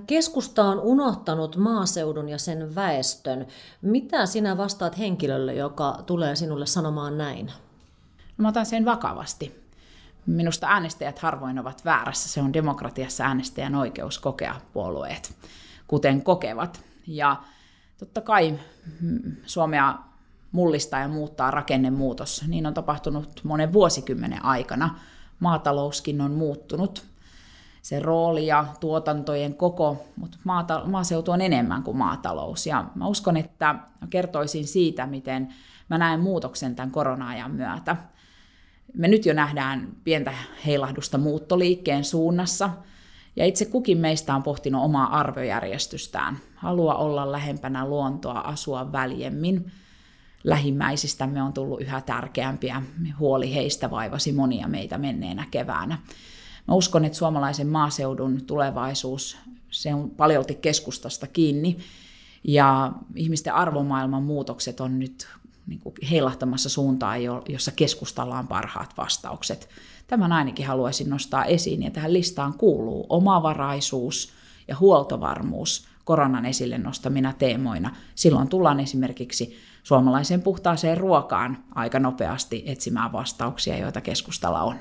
[0.06, 3.46] keskusta on unohtanut maaseudun ja sen väestön.
[3.82, 7.52] Mitä sinä vastaat henkilölle, joka tulee sinulle sanomaan näin?
[8.36, 9.66] Mä otan sen vakavasti.
[10.26, 12.28] Minusta äänestäjät harvoin ovat väärässä.
[12.28, 15.34] Se on demokratiassa äänestäjän oikeus kokea puolueet,
[15.86, 16.80] kuten kokevat.
[17.06, 17.36] Ja
[17.98, 18.58] totta kai
[19.00, 19.98] mm, Suomea
[20.52, 22.44] mullistaa ja muuttaa rakennemuutos.
[22.48, 24.98] Niin on tapahtunut monen vuosikymmenen aikana.
[25.40, 27.04] Maatalouskin on muuttunut.
[27.82, 32.66] Se rooli ja tuotantojen koko, mutta maata, maaseutu on enemmän kuin maatalous.
[32.66, 33.74] Ja mä uskon, että
[34.10, 35.54] kertoisin siitä, miten
[35.88, 37.96] mä näen muutoksen tämän korona-ajan myötä
[38.94, 40.32] me nyt jo nähdään pientä
[40.66, 42.70] heilahdusta muuttoliikkeen suunnassa,
[43.36, 46.38] ja itse kukin meistä on pohtinut omaa arvojärjestystään.
[46.54, 49.72] Halua olla lähempänä luontoa, asua väljemmin.
[50.44, 52.82] Lähimmäisistämme on tullut yhä tärkeämpiä.
[53.18, 55.98] Huoli heistä vaivasi monia meitä menneenä keväänä.
[56.68, 59.38] Mä uskon, että suomalaisen maaseudun tulevaisuus,
[59.70, 61.78] se on paljolti keskustasta kiinni.
[62.44, 65.28] Ja ihmisten arvomaailman muutokset on nyt
[65.66, 69.68] niin kuin heilahtamassa suuntaan, jossa keskustalla on parhaat vastaukset.
[70.06, 74.32] Tämän ainakin haluaisin nostaa esiin, ja tähän listaan kuuluu omavaraisuus
[74.68, 77.96] ja huoltovarmuus koronan esille nostamina teemoina.
[78.14, 84.76] Silloin tullaan esimerkiksi suomalaiseen puhtaaseen ruokaan aika nopeasti etsimään vastauksia, joita keskustalla on.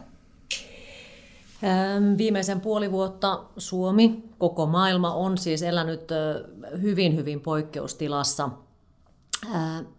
[2.18, 6.10] Viimeisen puoli vuotta Suomi, koko maailma on siis elänyt
[6.82, 8.50] hyvin, hyvin poikkeustilassa.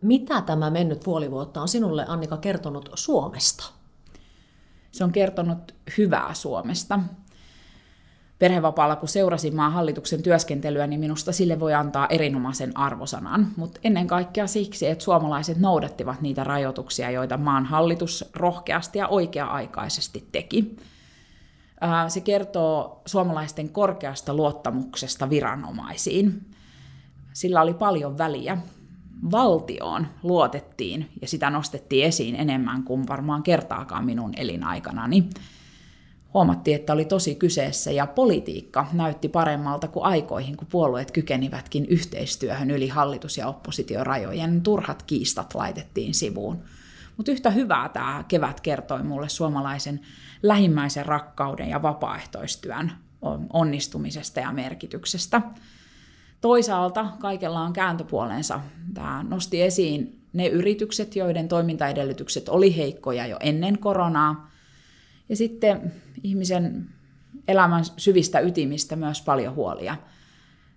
[0.03, 3.65] Mitä tämä mennyt puoli vuotta on sinulle, Annika, kertonut Suomesta?
[4.93, 7.01] Se on kertonut hyvää Suomesta.
[8.39, 13.49] Perhevapaalla, kun seurasin maan hallituksen työskentelyä, niin minusta sille voi antaa erinomaisen arvosanan.
[13.57, 20.29] Mutta ennen kaikkea siksi, että suomalaiset noudattivat niitä rajoituksia, joita maan hallitus rohkeasti ja oikea-aikaisesti
[20.33, 20.77] teki.
[22.09, 26.51] Se kertoo suomalaisten korkeasta luottamuksesta viranomaisiin.
[27.33, 28.59] Sillä oli paljon väliä.
[29.31, 35.29] Valtioon luotettiin ja sitä nostettiin esiin enemmän kuin varmaan kertaakaan minun elinaikanani.
[36.35, 42.71] Huomattiin, että oli tosi kyseessä ja politiikka näytti paremmalta kuin aikoihin, kun puolueet kykenivätkin yhteistyöhön
[42.71, 44.63] yli hallitus- ja oppositiorajojen.
[44.63, 46.59] Turhat kiistat laitettiin sivuun.
[47.17, 50.01] Mutta yhtä hyvää tämä kevät kertoi mulle suomalaisen
[50.43, 52.93] lähimmäisen rakkauden ja vapaaehtoistyön
[53.53, 55.43] onnistumisesta ja merkityksestä.
[56.41, 58.61] Toisaalta kaikella on kääntöpuolensa.
[58.95, 64.51] Tämä nosti esiin ne yritykset, joiden toimintaedellytykset oli heikkoja jo ennen koronaa.
[65.29, 66.89] Ja sitten ihmisen
[67.49, 69.97] elämän syvistä ytimistä myös paljon huolia.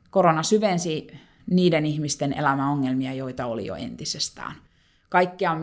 [0.09, 1.07] Korona syvensi
[1.49, 4.55] niiden ihmisten elämäongelmia, joita oli jo entisestään.
[5.09, 5.55] Kaikkea,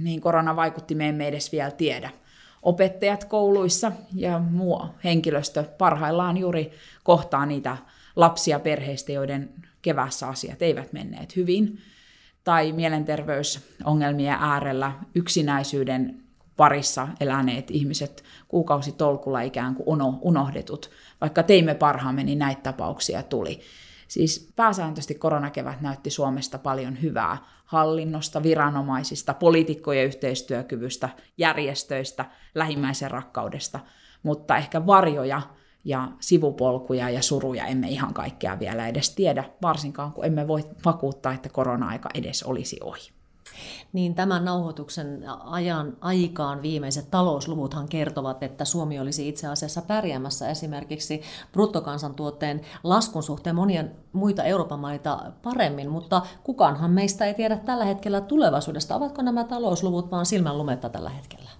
[0.00, 2.10] mihin korona vaikutti, me emme edes vielä tiedä–
[2.66, 6.72] opettajat kouluissa ja muu henkilöstö parhaillaan juuri
[7.04, 7.76] kohtaa niitä
[8.16, 11.78] lapsia perheistä, joiden kevässä asiat eivät menneet hyvin,
[12.44, 16.22] tai mielenterveysongelmien äärellä yksinäisyyden
[16.56, 20.90] parissa eläneet ihmiset kuukausitolkulla ikään kuin unohdetut.
[21.20, 23.60] Vaikka teimme parhaamme, niin näitä tapauksia tuli.
[24.08, 32.24] Siis pääsääntöisesti koronakevät näytti Suomesta paljon hyvää hallinnosta, viranomaisista, poliitikkojen yhteistyökyvystä, järjestöistä,
[32.54, 33.80] lähimmäisen rakkaudesta,
[34.22, 35.42] mutta ehkä varjoja
[35.86, 41.32] ja sivupolkuja ja suruja emme ihan kaikkea vielä edes tiedä, varsinkaan kun emme voi vakuuttaa,
[41.32, 43.10] että korona-aika edes olisi ohi.
[43.92, 51.22] Niin tämän nauhoituksen ajan aikaan viimeiset talousluvuthan kertovat, että Suomi olisi itse asiassa pärjäämässä esimerkiksi
[51.52, 58.20] bruttokansantuotteen laskun suhteen monien muita Euroopan maita paremmin, mutta kukaanhan meistä ei tiedä tällä hetkellä
[58.20, 58.96] tulevaisuudesta.
[58.96, 61.50] Ovatko nämä talousluvut vaan silmänlumetta tällä hetkellä?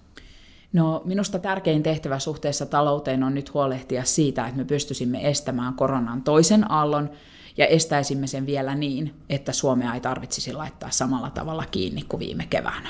[0.73, 6.23] No, minusta tärkein tehtävä suhteessa talouteen on nyt huolehtia siitä, että me pystyisimme estämään koronan
[6.23, 7.09] toisen aallon
[7.57, 12.47] ja estäisimme sen vielä niin, että Suomea ei tarvitsisi laittaa samalla tavalla kiinni kuin viime
[12.49, 12.89] keväänä.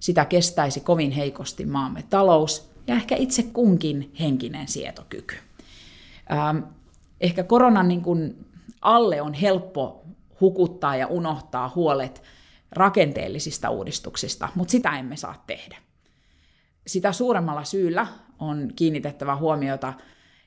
[0.00, 5.34] Sitä kestäisi kovin heikosti maamme talous ja ehkä itse kunkin henkinen sietokyky.
[6.32, 6.58] Ähm,
[7.20, 8.46] ehkä koronan niin kuin
[8.80, 10.04] alle on helppo
[10.40, 12.22] hukuttaa ja unohtaa huolet
[12.70, 15.76] rakenteellisista uudistuksista, mutta sitä emme saa tehdä.
[16.86, 18.06] Sitä suuremmalla syyllä
[18.38, 19.92] on kiinnitettävä huomiota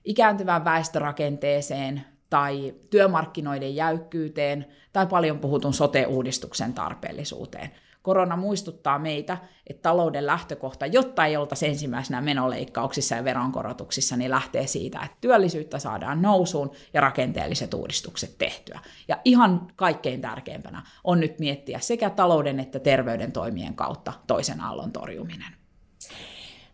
[0.03, 7.71] ikääntyvään väestörakenteeseen, tai työmarkkinoiden jäykkyyteen tai paljon puhutun sote-uudistuksen tarpeellisuuteen.
[8.01, 14.67] Korona muistuttaa meitä, että talouden lähtökohta, jotta ei oltaisi ensimmäisenä menoleikkauksissa ja veronkorotuksissa, niin lähtee
[14.67, 18.79] siitä, että työllisyyttä saadaan nousuun ja rakenteelliset uudistukset tehtyä.
[19.07, 24.91] Ja ihan kaikkein tärkeimpänä on nyt miettiä sekä talouden että terveyden toimien kautta toisen aallon
[24.91, 25.64] torjuminen.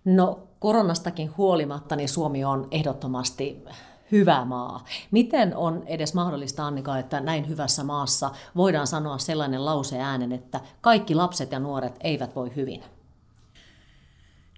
[0.06, 3.64] No koronastakin huolimatta, niin Suomi on ehdottomasti
[4.12, 4.86] hyvä maa.
[5.12, 10.60] Miten on edes mahdollista, Annika, että näin hyvässä maassa voidaan sanoa sellainen lause äänen, että
[10.82, 12.84] kaikki lapset ja nuoret eivät voi hyvin?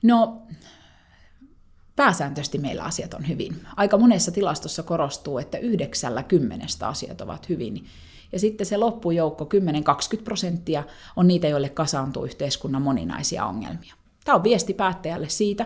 [0.04, 0.42] No,
[1.96, 3.68] pääsääntöisesti meillä asiat on hyvin.
[3.78, 7.86] Aika monessa tilastossa korostuu, että yhdeksällä kymmenestä asiat ovat hyvin.
[8.32, 9.50] Ja sitten se loppujoukko,
[10.20, 10.84] 10-20 prosenttia,
[11.16, 13.96] on niitä, joille kasaantuu yhteiskunnan moninaisia ongelmia.
[14.26, 15.66] Tämä on viesti päättäjälle siitä,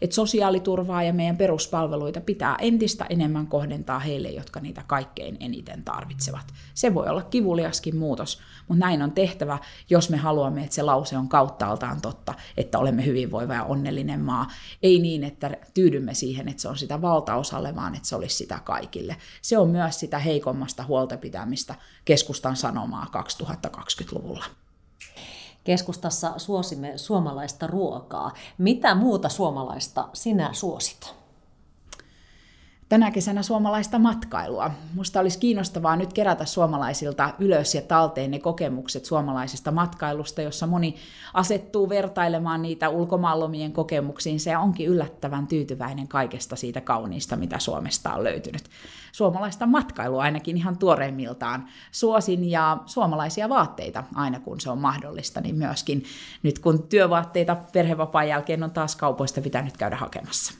[0.00, 6.54] että sosiaaliturvaa ja meidän peruspalveluita pitää entistä enemmän kohdentaa heille, jotka niitä kaikkein eniten tarvitsevat.
[6.74, 9.58] Se voi olla kivuliaskin muutos, mutta näin on tehtävä,
[9.90, 14.50] jos me haluamme, että se lause on kauttaaltaan totta, että olemme hyvinvoiva ja onnellinen maa.
[14.82, 18.60] Ei niin, että tyydymme siihen, että se on sitä valtaosalle, vaan että se olisi sitä
[18.64, 19.16] kaikille.
[19.42, 24.44] Se on myös sitä heikommasta huolta pitämistä keskustan sanomaa 2020-luvulla.
[25.64, 28.32] Keskustassa suosimme suomalaista ruokaa.
[28.58, 31.23] Mitä muuta suomalaista sinä suosit?
[32.94, 34.70] Tänä kesänä suomalaista matkailua.
[34.94, 40.96] Musta olisi kiinnostavaa nyt kerätä suomalaisilta ylös ja talteen ne kokemukset suomalaisesta matkailusta, jossa moni
[41.32, 44.40] asettuu vertailemaan niitä ulkomaanlomien kokemuksiin.
[44.40, 48.62] Se onkin yllättävän tyytyväinen kaikesta siitä kauniista, mitä Suomesta on löytynyt.
[49.12, 55.56] Suomalaista matkailua ainakin ihan tuoreimmiltaan suosin ja suomalaisia vaatteita aina kun se on mahdollista, niin
[55.56, 56.04] myöskin
[56.42, 60.54] nyt kun työvaatteita perhevapaan jälkeen on taas kaupoista pitänyt käydä hakemassa.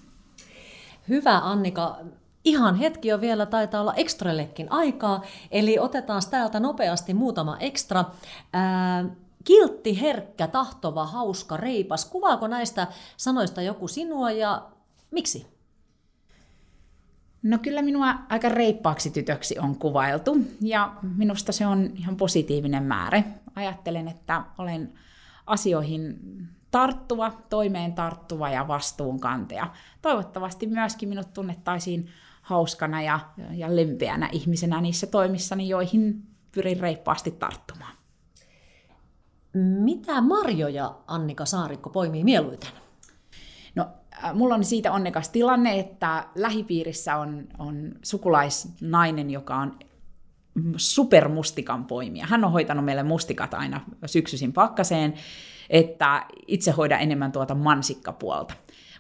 [1.09, 1.97] Hyvä Annika.
[2.45, 8.05] Ihan hetki jo vielä taitaa olla ekstrallekin aikaa, eli otetaan täältä nopeasti muutama ekstra.
[8.53, 9.05] Ää,
[9.45, 12.05] kiltti, herkkä, tahtova, hauska, reipas.
[12.05, 14.63] Kuvaako näistä sanoista joku sinua ja
[15.11, 15.55] miksi?
[17.43, 23.23] No kyllä minua aika reippaaksi tytöksi on kuvailtu ja minusta se on ihan positiivinen määrä.
[23.57, 24.93] Ajattelen, että olen
[25.47, 26.19] asioihin
[26.71, 29.71] tarttuva, toimeen tarttuva ja vastuunkantaja.
[30.03, 32.09] Toivottavasti myöskin minut tunnettaisiin
[32.45, 33.21] hauskana ja,
[33.53, 37.97] ja lempeänä ihmisenä niissä toimissani, joihin pyrin reippaasti tarttumaan.
[39.55, 42.71] Mitä marjoja Annika Saarikko poimii mieluiten?
[43.75, 43.89] No,
[44.25, 49.79] äh, mulla on siitä onnekas tilanne, että lähipiirissä on, on sukulaisnainen, joka on
[50.77, 52.27] supermustikan poimija.
[52.27, 55.15] Hän on hoitanut meille mustikat aina syksyisin pakkaseen,
[55.71, 58.55] että itse hoida enemmän tuota mansikkapuolta.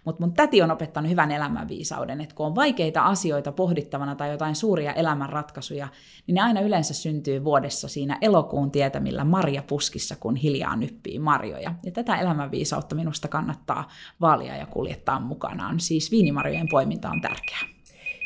[0.04, 4.54] Mutta mun täti on opettanut hyvän elämänviisauden, että kun on vaikeita asioita pohdittavana tai jotain
[4.54, 5.88] suuria elämänratkaisuja,
[6.26, 11.74] niin ne aina yleensä syntyy vuodessa siinä elokuun tietämillä marjapuskissa, kun hiljaa nyppii marjoja.
[11.82, 13.88] Ja tätä elämänviisautta minusta kannattaa
[14.20, 15.80] vaalia ja kuljettaa mukanaan.
[15.80, 17.74] Siis viinimarjojen poiminta on tärkeää.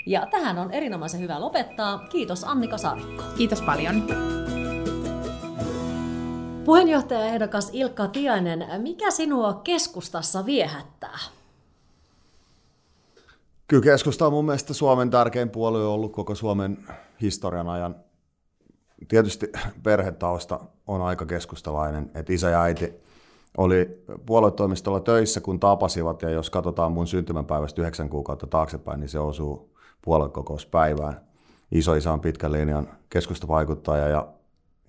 [0.07, 1.99] Ja tähän on erinomaisen hyvä lopettaa.
[1.99, 3.23] Kiitos Annika Saarikko.
[3.37, 4.03] Kiitos paljon.
[6.65, 11.19] Puheenjohtajaehdokas Ilkka Tiainen, mikä sinua keskustassa viehättää?
[13.69, 16.79] Kyllä keskusta on mun mielestä Suomen tärkein puolue ollut koko Suomen
[17.21, 17.97] historian ajan.
[19.09, 19.53] Tietysti
[19.83, 22.95] perhetausta on aika keskustalainen, että isä ja äiti
[23.57, 29.19] oli puoluetoimistolla töissä, kun tapasivat, ja jos katsotaan mun syntymäpäivästä yhdeksän kuukautta taaksepäin, niin se
[29.19, 31.21] osuu puoluekokouspäivään.
[31.73, 34.29] Isoisä on pitkän linjan keskustavaikuttaja ja,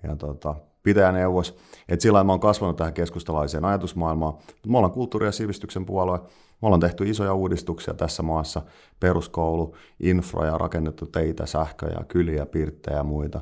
[0.02, 1.56] ja tota, pitäjäneuvos.
[1.88, 4.34] Et sillä mä oon kasvanut tähän keskustalaiseen ajatusmaailmaan.
[4.66, 6.20] Me ollaan kulttuuri- ja sivistyksen puolue.
[6.62, 8.62] Me ollaan tehty isoja uudistuksia tässä maassa.
[9.00, 13.40] Peruskoulu, infra ja rakennettu teitä, sähköjä, kyliä, pirttejä ja muita.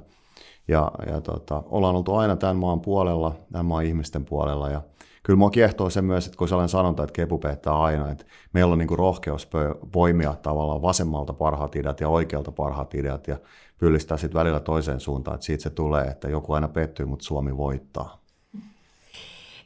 [0.68, 4.70] Ja, ja tota, ollaan oltu aina tämän maan puolella, tämän maan ihmisten puolella.
[4.70, 4.82] Ja
[5.22, 8.72] kyllä mua kiehtoo se myös, että kun sellainen sanonta, että kepu pettää aina, että meillä
[8.72, 9.48] on niin kuin rohkeus
[9.92, 13.38] poimia tavallaan vasemmalta parhaat ideat ja oikealta parhaat ideat ja
[13.78, 17.56] pyllistää sitten välillä toiseen suuntaan, että siitä se tulee, että joku aina pettyy, mutta Suomi
[17.56, 18.27] voittaa.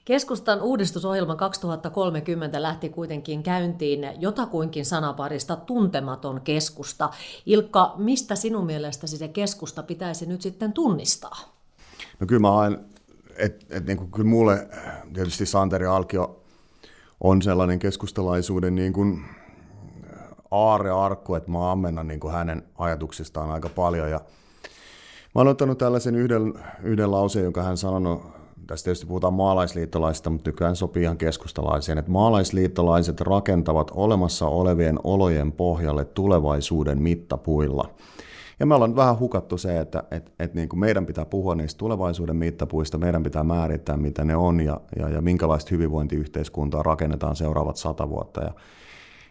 [0.04, 7.10] Keskustan uudistusohjelma 2030 lähti kuitenkin käyntiin jotakuinkin sanaparista tuntematon keskusta.
[7.46, 11.36] Ilkka, mistä sinun mielestäsi se keskusta pitäisi nyt sitten tunnistaa?
[12.20, 12.84] No kyllä mä haen,
[13.36, 14.68] että et, niin kyllä mulle
[15.14, 16.42] tietysti Santeri Alkio
[17.20, 19.24] on sellainen keskustalaisuuden niin kuin
[20.50, 24.10] aarrearkku, että mä ammennan niin kuin hänen ajatuksistaan aika paljon.
[24.10, 24.20] Ja
[25.34, 28.41] mä oon ottanut tällaisen yhden, yhden lauseen, jonka hän sanonut,
[28.72, 35.52] tässä tietysti puhutaan maalaisliittolaisista, mutta nykyään sopii ihan keskustalaiseen, että maalaisliittolaiset rakentavat olemassa olevien olojen
[35.52, 37.90] pohjalle tulevaisuuden mittapuilla.
[38.60, 41.78] Ja me ollaan vähän hukattu se, että et, et niin kuin meidän pitää puhua niistä
[41.78, 47.76] tulevaisuuden mittapuista, meidän pitää määrittää, mitä ne on ja, ja, ja minkälaista hyvinvointiyhteiskuntaa rakennetaan seuraavat
[47.76, 48.40] sata vuotta.
[48.40, 48.52] Ja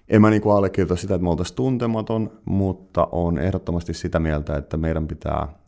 [0.09, 4.57] en mä niin kuin allekirjoita sitä, että me oltaisiin tuntematon, mutta on ehdottomasti sitä mieltä,
[4.57, 5.60] että meidän pitää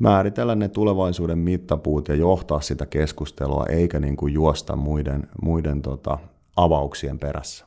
[0.00, 6.18] määritellä ne tulevaisuuden mittapuut ja johtaa sitä keskustelua, eikä niin kuin juosta muiden, muiden tota,
[6.56, 7.64] avauksien perässä.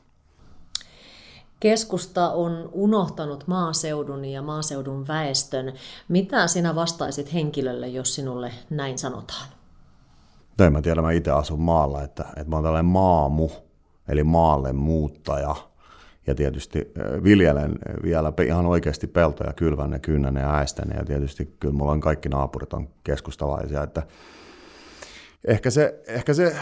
[1.60, 5.72] Keskusta on unohtanut maaseudun ja maaseudun väestön.
[6.08, 9.48] Mitä sinä vastaisit henkilölle, jos sinulle näin sanotaan?
[10.58, 13.50] No en mä tiedä, mä itse asun maalla, että, että mä oon tällainen maamu,
[14.08, 15.56] eli maalle muuttaja.
[16.26, 16.92] Ja tietysti
[17.24, 22.00] viljelen vielä ihan oikeasti peltoja, kylvän ne, kynnän ja äästän ja tietysti kyllä mulla on
[22.00, 24.02] kaikki naapurit on keskustalaisia, että
[25.44, 26.56] ehkä, se, ehkä, se,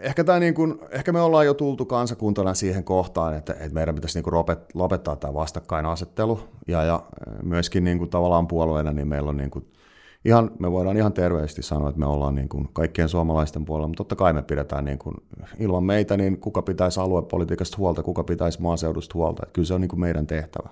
[0.00, 3.94] ehkä, tämä niin kuin, ehkä me ollaan jo tultu kansakuntana siihen kohtaan, että, että meidän
[3.94, 4.34] pitäisi niin kuin
[4.74, 6.40] lopettaa tämä vastakkainasettelu.
[6.68, 7.02] Ja, ja
[7.42, 9.66] myöskin niin kuin tavallaan puolueena niin meillä on niin kuin
[10.24, 14.00] ihan, me voidaan ihan terveesti sanoa, että me ollaan niin kuin kaikkien suomalaisten puolella, mutta
[14.00, 15.16] totta kai me pidetään niin kuin,
[15.58, 19.42] ilman meitä, niin kuka pitäisi aluepolitiikasta huolta, kuka pitäisi maaseudusta huolta.
[19.42, 20.68] Että kyllä se on niin kuin meidän tehtävä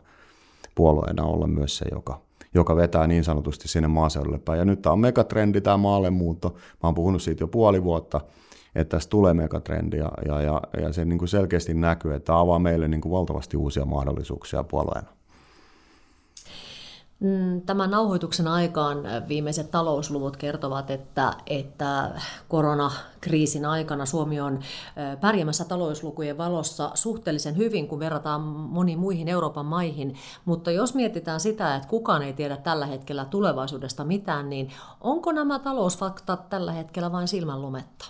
[0.75, 2.21] puolueena olla myös se, joka,
[2.55, 4.59] joka vetää niin sanotusti sinne maaseudulle päin.
[4.59, 6.49] Ja nyt tämä on megatrendi, tämä maallemuutto.
[6.51, 8.21] Mä oon puhunut siitä jo puoli vuotta,
[8.75, 12.41] että tässä tulee megatrendi ja, ja, ja, ja se niin kuin selkeästi näkyy, että tämä
[12.41, 15.20] avaa meille niin kuin valtavasti uusia mahdollisuuksia puolueena.
[17.21, 18.99] Mm, tämän nauhoituksen aikaan
[19.29, 22.11] viimeiset talousluvut kertovat, että, että
[22.49, 24.61] koronakriisin aikana Suomi on
[25.21, 30.15] pärjäämässä talouslukujen valossa suhteellisen hyvin, kun verrataan moniin muihin Euroopan maihin.
[30.45, 35.59] Mutta jos mietitään sitä, että kukaan ei tiedä tällä hetkellä tulevaisuudesta mitään, niin onko nämä
[35.59, 38.05] talousfaktat tällä hetkellä vain silmänlumetta?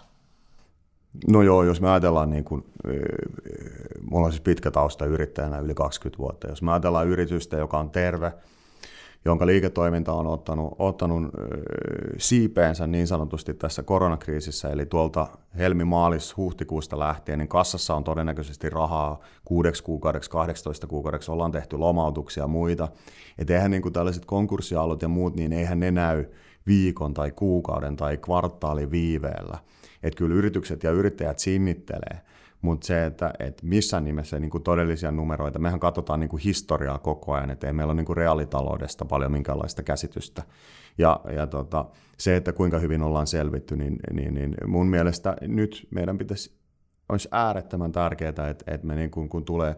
[1.32, 2.64] No joo, jos me ajatellaan, niin kuin,
[4.10, 7.90] mulla on siis pitkä tausta yrittäjänä yli 20 vuotta, jos me ajatellaan yritystä, joka on
[7.90, 8.32] terve,
[9.24, 11.22] jonka liiketoiminta on ottanut, ottanut
[12.18, 19.20] siipeensä niin sanotusti tässä koronakriisissä, eli tuolta helmi-maalis huhtikuusta lähtien, niin kassassa on todennäköisesti rahaa
[19.44, 22.88] kuudeksi kuukaudeksi, 18 kuukaudeksi, ollaan tehty lomautuksia ja muita.
[23.38, 26.24] Että eihän niin kuin tällaiset konkurssiaallot ja muut, niin eihän ne näy
[26.66, 29.58] viikon tai kuukauden tai kvartaalin viiveellä.
[30.02, 32.20] Että kyllä yritykset ja yrittäjät sinnittelee.
[32.62, 36.98] Mutta se, että, että missään nimessä niin kuin todellisia numeroita, mehän katsotaan niin kuin historiaa
[36.98, 40.42] koko ajan, että ei meillä ole niin kuin reaalitaloudesta paljon minkäänlaista käsitystä.
[40.98, 41.84] Ja, ja tota,
[42.18, 46.60] se, että kuinka hyvin ollaan selvitty, niin, niin, niin mun mielestä nyt meidän pitäisi,
[47.08, 49.76] olisi äärettömän tärkeää, että, että me niin kuin, kun tulee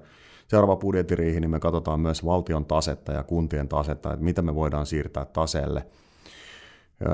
[0.48, 4.86] seuraava budjettiriihi, niin me katsotaan myös valtion tasetta ja kuntien tasetta, että mitä me voidaan
[4.86, 5.86] siirtää taseelle–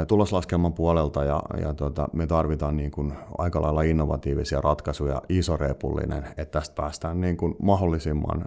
[0.09, 6.25] tuloslaskelman puolelta ja, ja tota, me tarvitaan niin kuin aika lailla innovatiivisia ratkaisuja, iso repullinen,
[6.37, 8.45] että tästä päästään niin kuin mahdollisimman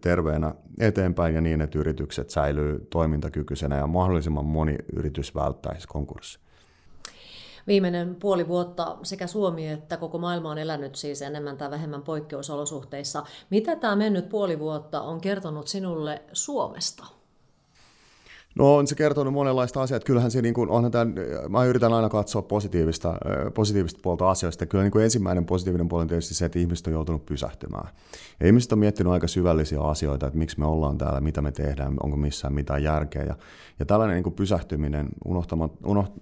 [0.00, 6.38] terveenä eteenpäin ja niin, että yritykset säilyy toimintakykyisenä ja mahdollisimman moni yritys välttäisi konkurssi.
[7.66, 13.22] Viimeinen puoli vuotta sekä Suomi että koko maailma on elänyt siis enemmän tai vähemmän poikkeusolosuhteissa.
[13.50, 17.19] Mitä tämä mennyt puoli vuotta on kertonut sinulle Suomesta?
[18.54, 21.14] No on se kertonut monenlaista asiaa, että kyllähän se niin kuin, onhan tämän,
[21.48, 23.14] mä yritän aina katsoa positiivista,
[23.54, 24.66] positiivista puolta asioista.
[24.66, 27.88] Kyllä niin kuin ensimmäinen positiivinen puoli on tietysti se, että ihmiset on joutunut pysähtymään.
[28.40, 31.96] Ja ihmiset on miettinyt aika syvällisiä asioita, että miksi me ollaan täällä, mitä me tehdään,
[32.02, 33.22] onko missään mitään järkeä.
[33.22, 33.34] Ja,
[33.78, 35.08] ja tällainen niin kuin pysähtyminen,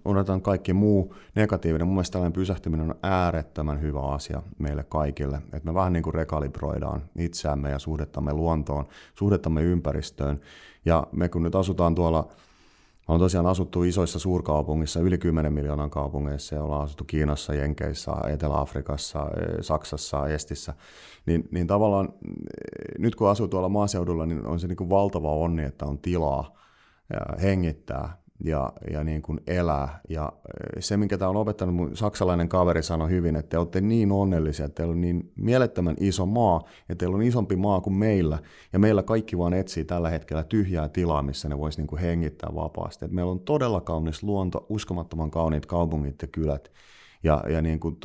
[0.04, 5.36] unohtamaan kaikki muu negatiivinen, mun mielestä tällainen pysähtyminen on äärettömän hyvä asia meille kaikille.
[5.36, 10.40] Että me vähän niin kuin rekalibroidaan itseämme ja suhdettamme luontoon, suhdettamme ympäristöön
[10.84, 12.28] ja me kun nyt asutaan tuolla,
[13.08, 19.20] on tosiaan asuttu isoissa suurkaupungissa, yli 10 miljoonan kaupungeissa, ja ollaan asuttu Kiinassa, Jenkeissä, Etelä-Afrikassa,
[19.20, 20.74] e, Saksassa, Estissä,
[21.26, 22.32] niin, niin tavallaan e,
[22.98, 26.58] nyt kun asuu tuolla maaseudulla, niin on se niin kuin valtava onni, että on tilaa
[27.42, 30.00] hengittää ja, ja niin kuin elää.
[30.08, 33.80] Ja eh, se, minkä tämä on opettanut, mun saksalainen kaveri sanoi hyvin, että te olette
[33.80, 37.98] niin onnellisia, että teillä on niin mielettömän iso maa, ja teillä on isompi maa kuin
[37.98, 38.38] meillä,
[38.72, 42.50] ja meillä kaikki vaan etsii tällä hetkellä tyhjää tilaa, missä ne voisi niin kuin hengittää
[42.54, 43.04] vapaasti.
[43.04, 46.72] Et meillä on todella kaunis luonto, uskomattoman kauniit kaupungit ja kylät,
[47.22, 47.96] ja, ja niin kuin,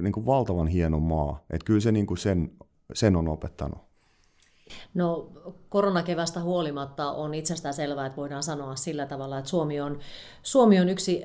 [0.00, 1.44] niin kuin valtavan hieno maa.
[1.50, 2.50] Että kyllä se niin kuin sen,
[2.92, 3.93] sen on opettanut.
[4.94, 5.28] No
[5.68, 9.98] koronakevästä huolimatta on itsestään selvää, että voidaan sanoa sillä tavalla, että Suomi on,
[10.42, 11.22] Suomi on yksi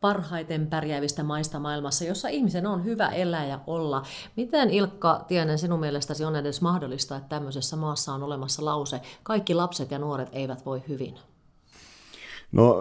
[0.00, 4.02] parhaiten pärjäävistä maista maailmassa, jossa ihmisen on hyvä elää ja olla.
[4.36, 9.54] Miten Ilkka Tienen sinun mielestäsi on edes mahdollista, että tämmöisessä maassa on olemassa lause, kaikki
[9.54, 11.14] lapset ja nuoret eivät voi hyvin?
[12.52, 12.76] No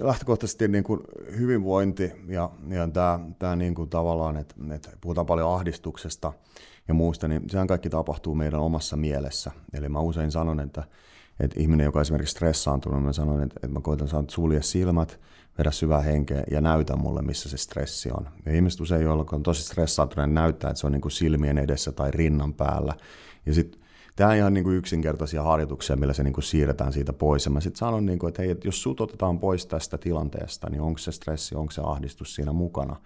[0.00, 1.00] lähtökohtaisesti niin kuin
[1.38, 6.32] hyvinvointi ja, ja tämä, tämä niin kuin tavallaan, että, että puhutaan paljon ahdistuksesta
[6.88, 9.50] ja muusta, niin sehän kaikki tapahtuu meidän omassa mielessä.
[9.72, 10.84] Eli mä usein sanon, että,
[11.40, 15.20] että ihminen, joka on esimerkiksi stressaantunut, mä sanon, että, että mä koitan saada sulje silmät,
[15.58, 18.28] vedä syvää henkeä ja näytä mulle, missä se stressi on.
[18.46, 21.92] Ja ihmiset usein, joilla on tosi stressaantunut, näyttää, että se on niin kuin silmien edessä
[21.92, 22.94] tai rinnan päällä.
[23.46, 23.80] Ja sitten
[24.16, 27.44] Tämä on ihan niin kuin yksinkertaisia harjoituksia, millä se niin kuin siirretään siitä pois.
[27.44, 30.80] Ja mä sitten sanon, niin kuin, että hei, jos sut otetaan pois tästä tilanteesta, niin
[30.80, 32.96] onko se stressi, onko se ahdistus siinä mukana.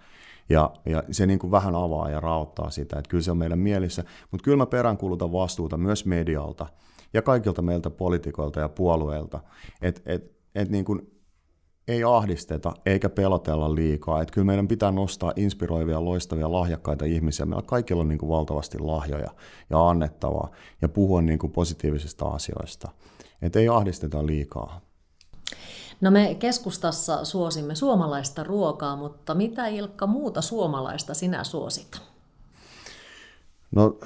[0.49, 3.59] Ja, ja se niin kuin vähän avaa ja rauttaa sitä, että kyllä se on meidän
[3.59, 4.03] mielissä.
[4.31, 6.67] Mutta kyllä mä peräänkuulutan vastuuta myös medialta
[7.13, 9.39] ja kaikilta meiltä poliitikoilta ja puolueilta,
[9.81, 11.20] että et, et niin kuin
[11.91, 14.21] ei ahdisteta eikä pelotella liikaa.
[14.21, 17.45] Että kyllä meidän pitää nostaa inspiroivia, loistavia, lahjakkaita ihmisiä.
[17.45, 19.29] Meillä kaikilla on niin kuin valtavasti lahjoja
[19.69, 22.91] ja annettavaa ja puhua niin kuin positiivisista asioista.
[23.41, 24.81] Että ei ahdisteta liikaa.
[26.01, 32.01] No me keskustassa suosimme suomalaista ruokaa, mutta mitä Ilkka muuta suomalaista sinä suosit?
[33.71, 33.97] No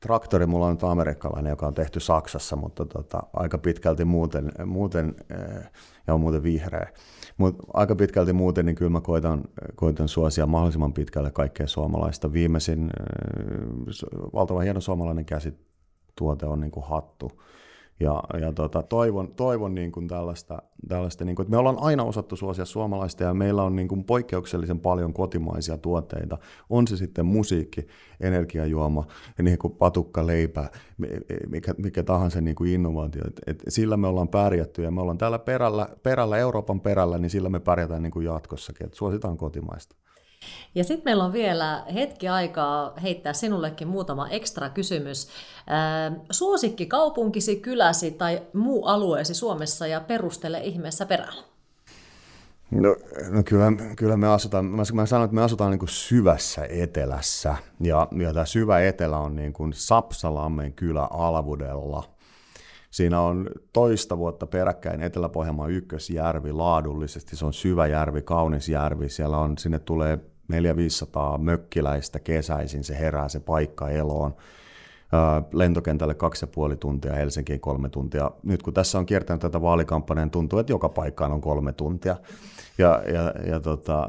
[0.00, 5.14] traktori mulla on nyt amerikkalainen, joka on tehty Saksassa, mutta tota, aika pitkälti muuten, muuten
[5.30, 5.70] eh,
[6.06, 6.88] ja on muuten vihreä.
[7.36, 9.44] Mutta aika pitkälti muuten, niin kyllä mä koitan,
[9.74, 12.32] koitan suosia mahdollisimman pitkälle kaikkea suomalaista.
[12.32, 13.06] Viimeisin äh,
[14.34, 17.42] valtavan hieno suomalainen käsituote on niin kuin hattu,
[18.00, 22.04] Ja, ja tota, toivon, toivon niin kuin tällaista, tällaista niin kuin, että me ollaan aina
[22.04, 26.38] osattu suosia suomalaista ja meillä on niin kuin poikkeuksellisen paljon kotimaisia tuotteita.
[26.70, 27.86] On se sitten musiikki,
[28.20, 29.06] energiajuoma,
[29.42, 30.70] niin kuin patukka, leipä,
[31.48, 33.22] mikä, mikä tahansa niin kuin innovaatio.
[33.26, 37.30] Et, et sillä me ollaan pärjätty ja me ollaan täällä perällä, perällä, Euroopan perällä, niin
[37.30, 38.86] sillä me pärjätään niin kuin jatkossakin.
[38.86, 39.96] Et suositaan kotimaista.
[40.74, 45.28] Ja sitten meillä on vielä hetki aikaa heittää sinullekin muutama ekstra kysymys.
[46.30, 51.42] suosikki kaupunkisi, kyläsi tai muu alueesi Suomessa ja perustele ihmeessä perällä.
[52.70, 52.96] No,
[53.30, 58.08] no kyllä, kyllä me asutaan, mä, sanon, että me asutaan niin kuin syvässä etelässä, ja,
[58.12, 62.17] ja tämä syvä etelä on niin kuin Sapsalammen kylä Alvudella.
[62.98, 67.36] Siinä on toista vuotta peräkkäin Etelä-Pohjanmaan ykkösjärvi laadullisesti.
[67.36, 69.08] Se on syvä järvi, kaunis järvi.
[69.08, 70.18] Siellä on, sinne tulee
[70.52, 72.84] 400-500 mökkiläistä kesäisin.
[72.84, 74.36] Se herää se paikka eloon.
[75.52, 78.30] Lentokentälle kaksi ja puoli tuntia, Helsinkiin kolme tuntia.
[78.42, 82.16] Nyt kun tässä on kiertänyt tätä vaalikampanjan, tuntuu, että joka paikkaan on kolme tuntia.
[82.78, 84.08] Ja, ja, ja tota,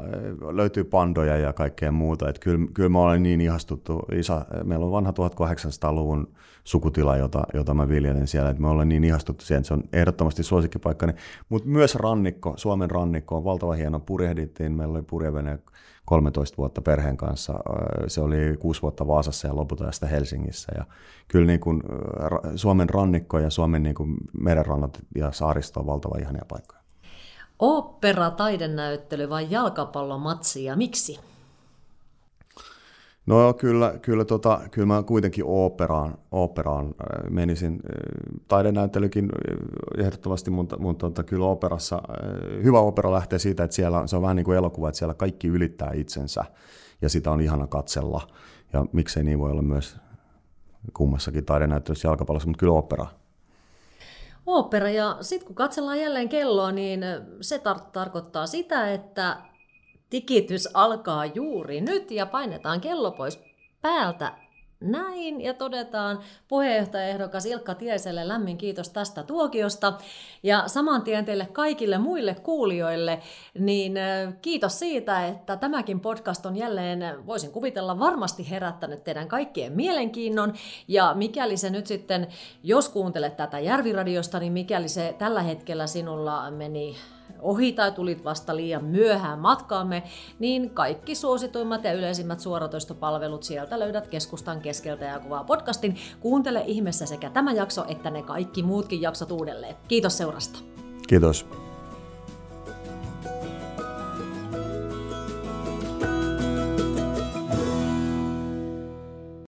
[0.52, 2.28] löytyy pandoja ja kaikkea muuta.
[2.28, 4.02] Että kyllä, kyllä mä olen niin ihastuttu.
[4.12, 6.28] Isä, meillä on vanha 1800-luvun
[6.64, 8.50] sukutila, jota, jota mä viljelen siellä.
[8.50, 11.08] Että me ollaan niin ihastuttu siihen, että se on ehdottomasti suosikkipaikka.
[11.48, 14.00] Mutta myös rannikko, Suomen rannikko on valtava hieno.
[14.00, 15.58] Purjehdittiin, meillä oli purjevene
[16.10, 17.54] 13 vuotta perheen kanssa.
[18.06, 20.72] Se oli kuusi vuotta Vaasassa ja lopulta sitä Helsingissä.
[20.76, 20.84] Ja
[21.28, 21.82] kyllä niin kuin
[22.56, 26.80] Suomen rannikko ja Suomen niin kuin merenrannat ja saaristo on valtavan ihania paikkoja.
[27.58, 31.20] Opera, taidenäyttely vai jalkapallomatsi ja miksi?
[33.30, 37.72] No kyllä, kyllä, tota, kyllä mä kuitenkin operaan, operaan äh, menisin.
[37.72, 42.02] Äh, taidenäyttelykin äh, ehdottomasti, mutta, mutta tota, kyllä operassa,
[42.62, 45.48] hyvä opera lähtee siitä, että siellä se on vähän niin kuin elokuva, että siellä kaikki
[45.48, 46.44] ylittää itsensä
[47.02, 48.26] ja sitä on ihana katsella.
[48.72, 49.96] Ja miksei niin voi olla myös
[50.92, 53.06] kummassakin taidenäyttelyssä jalkapallossa, mutta kyllä opera.
[54.46, 57.00] Opera, ja sitten kun katsellaan jälleen kelloa, niin
[57.40, 59.36] se tar- tarkoittaa sitä, että
[60.10, 63.40] Tikitys alkaa juuri nyt ja painetaan kello pois
[63.82, 64.32] päältä
[64.80, 69.92] näin ja todetaan puheenjohtajaehdokas Ilkka Tieselle lämmin kiitos tästä tuokiosta.
[70.42, 73.20] Ja saman tien teille kaikille muille kuulijoille,
[73.58, 73.92] niin
[74.42, 80.54] kiitos siitä, että tämäkin podcast on jälleen, voisin kuvitella, varmasti herättänyt teidän kaikkien mielenkiinnon.
[80.88, 82.28] Ja mikäli se nyt sitten,
[82.62, 86.96] jos kuuntelet tätä Järviradiosta, niin mikäli se tällä hetkellä sinulla meni
[87.42, 90.02] ohi tai tulit vasta liian myöhään matkaamme,
[90.38, 95.96] niin kaikki suosituimmat ja yleisimmät suoratoistopalvelut sieltä löydät keskustan keskeltä ja kuvaa podcastin.
[96.20, 99.76] Kuuntele ihmeessä sekä tämä jakso että ne kaikki muutkin jaksot uudelleen.
[99.88, 100.58] Kiitos seurasta.
[101.08, 101.69] Kiitos.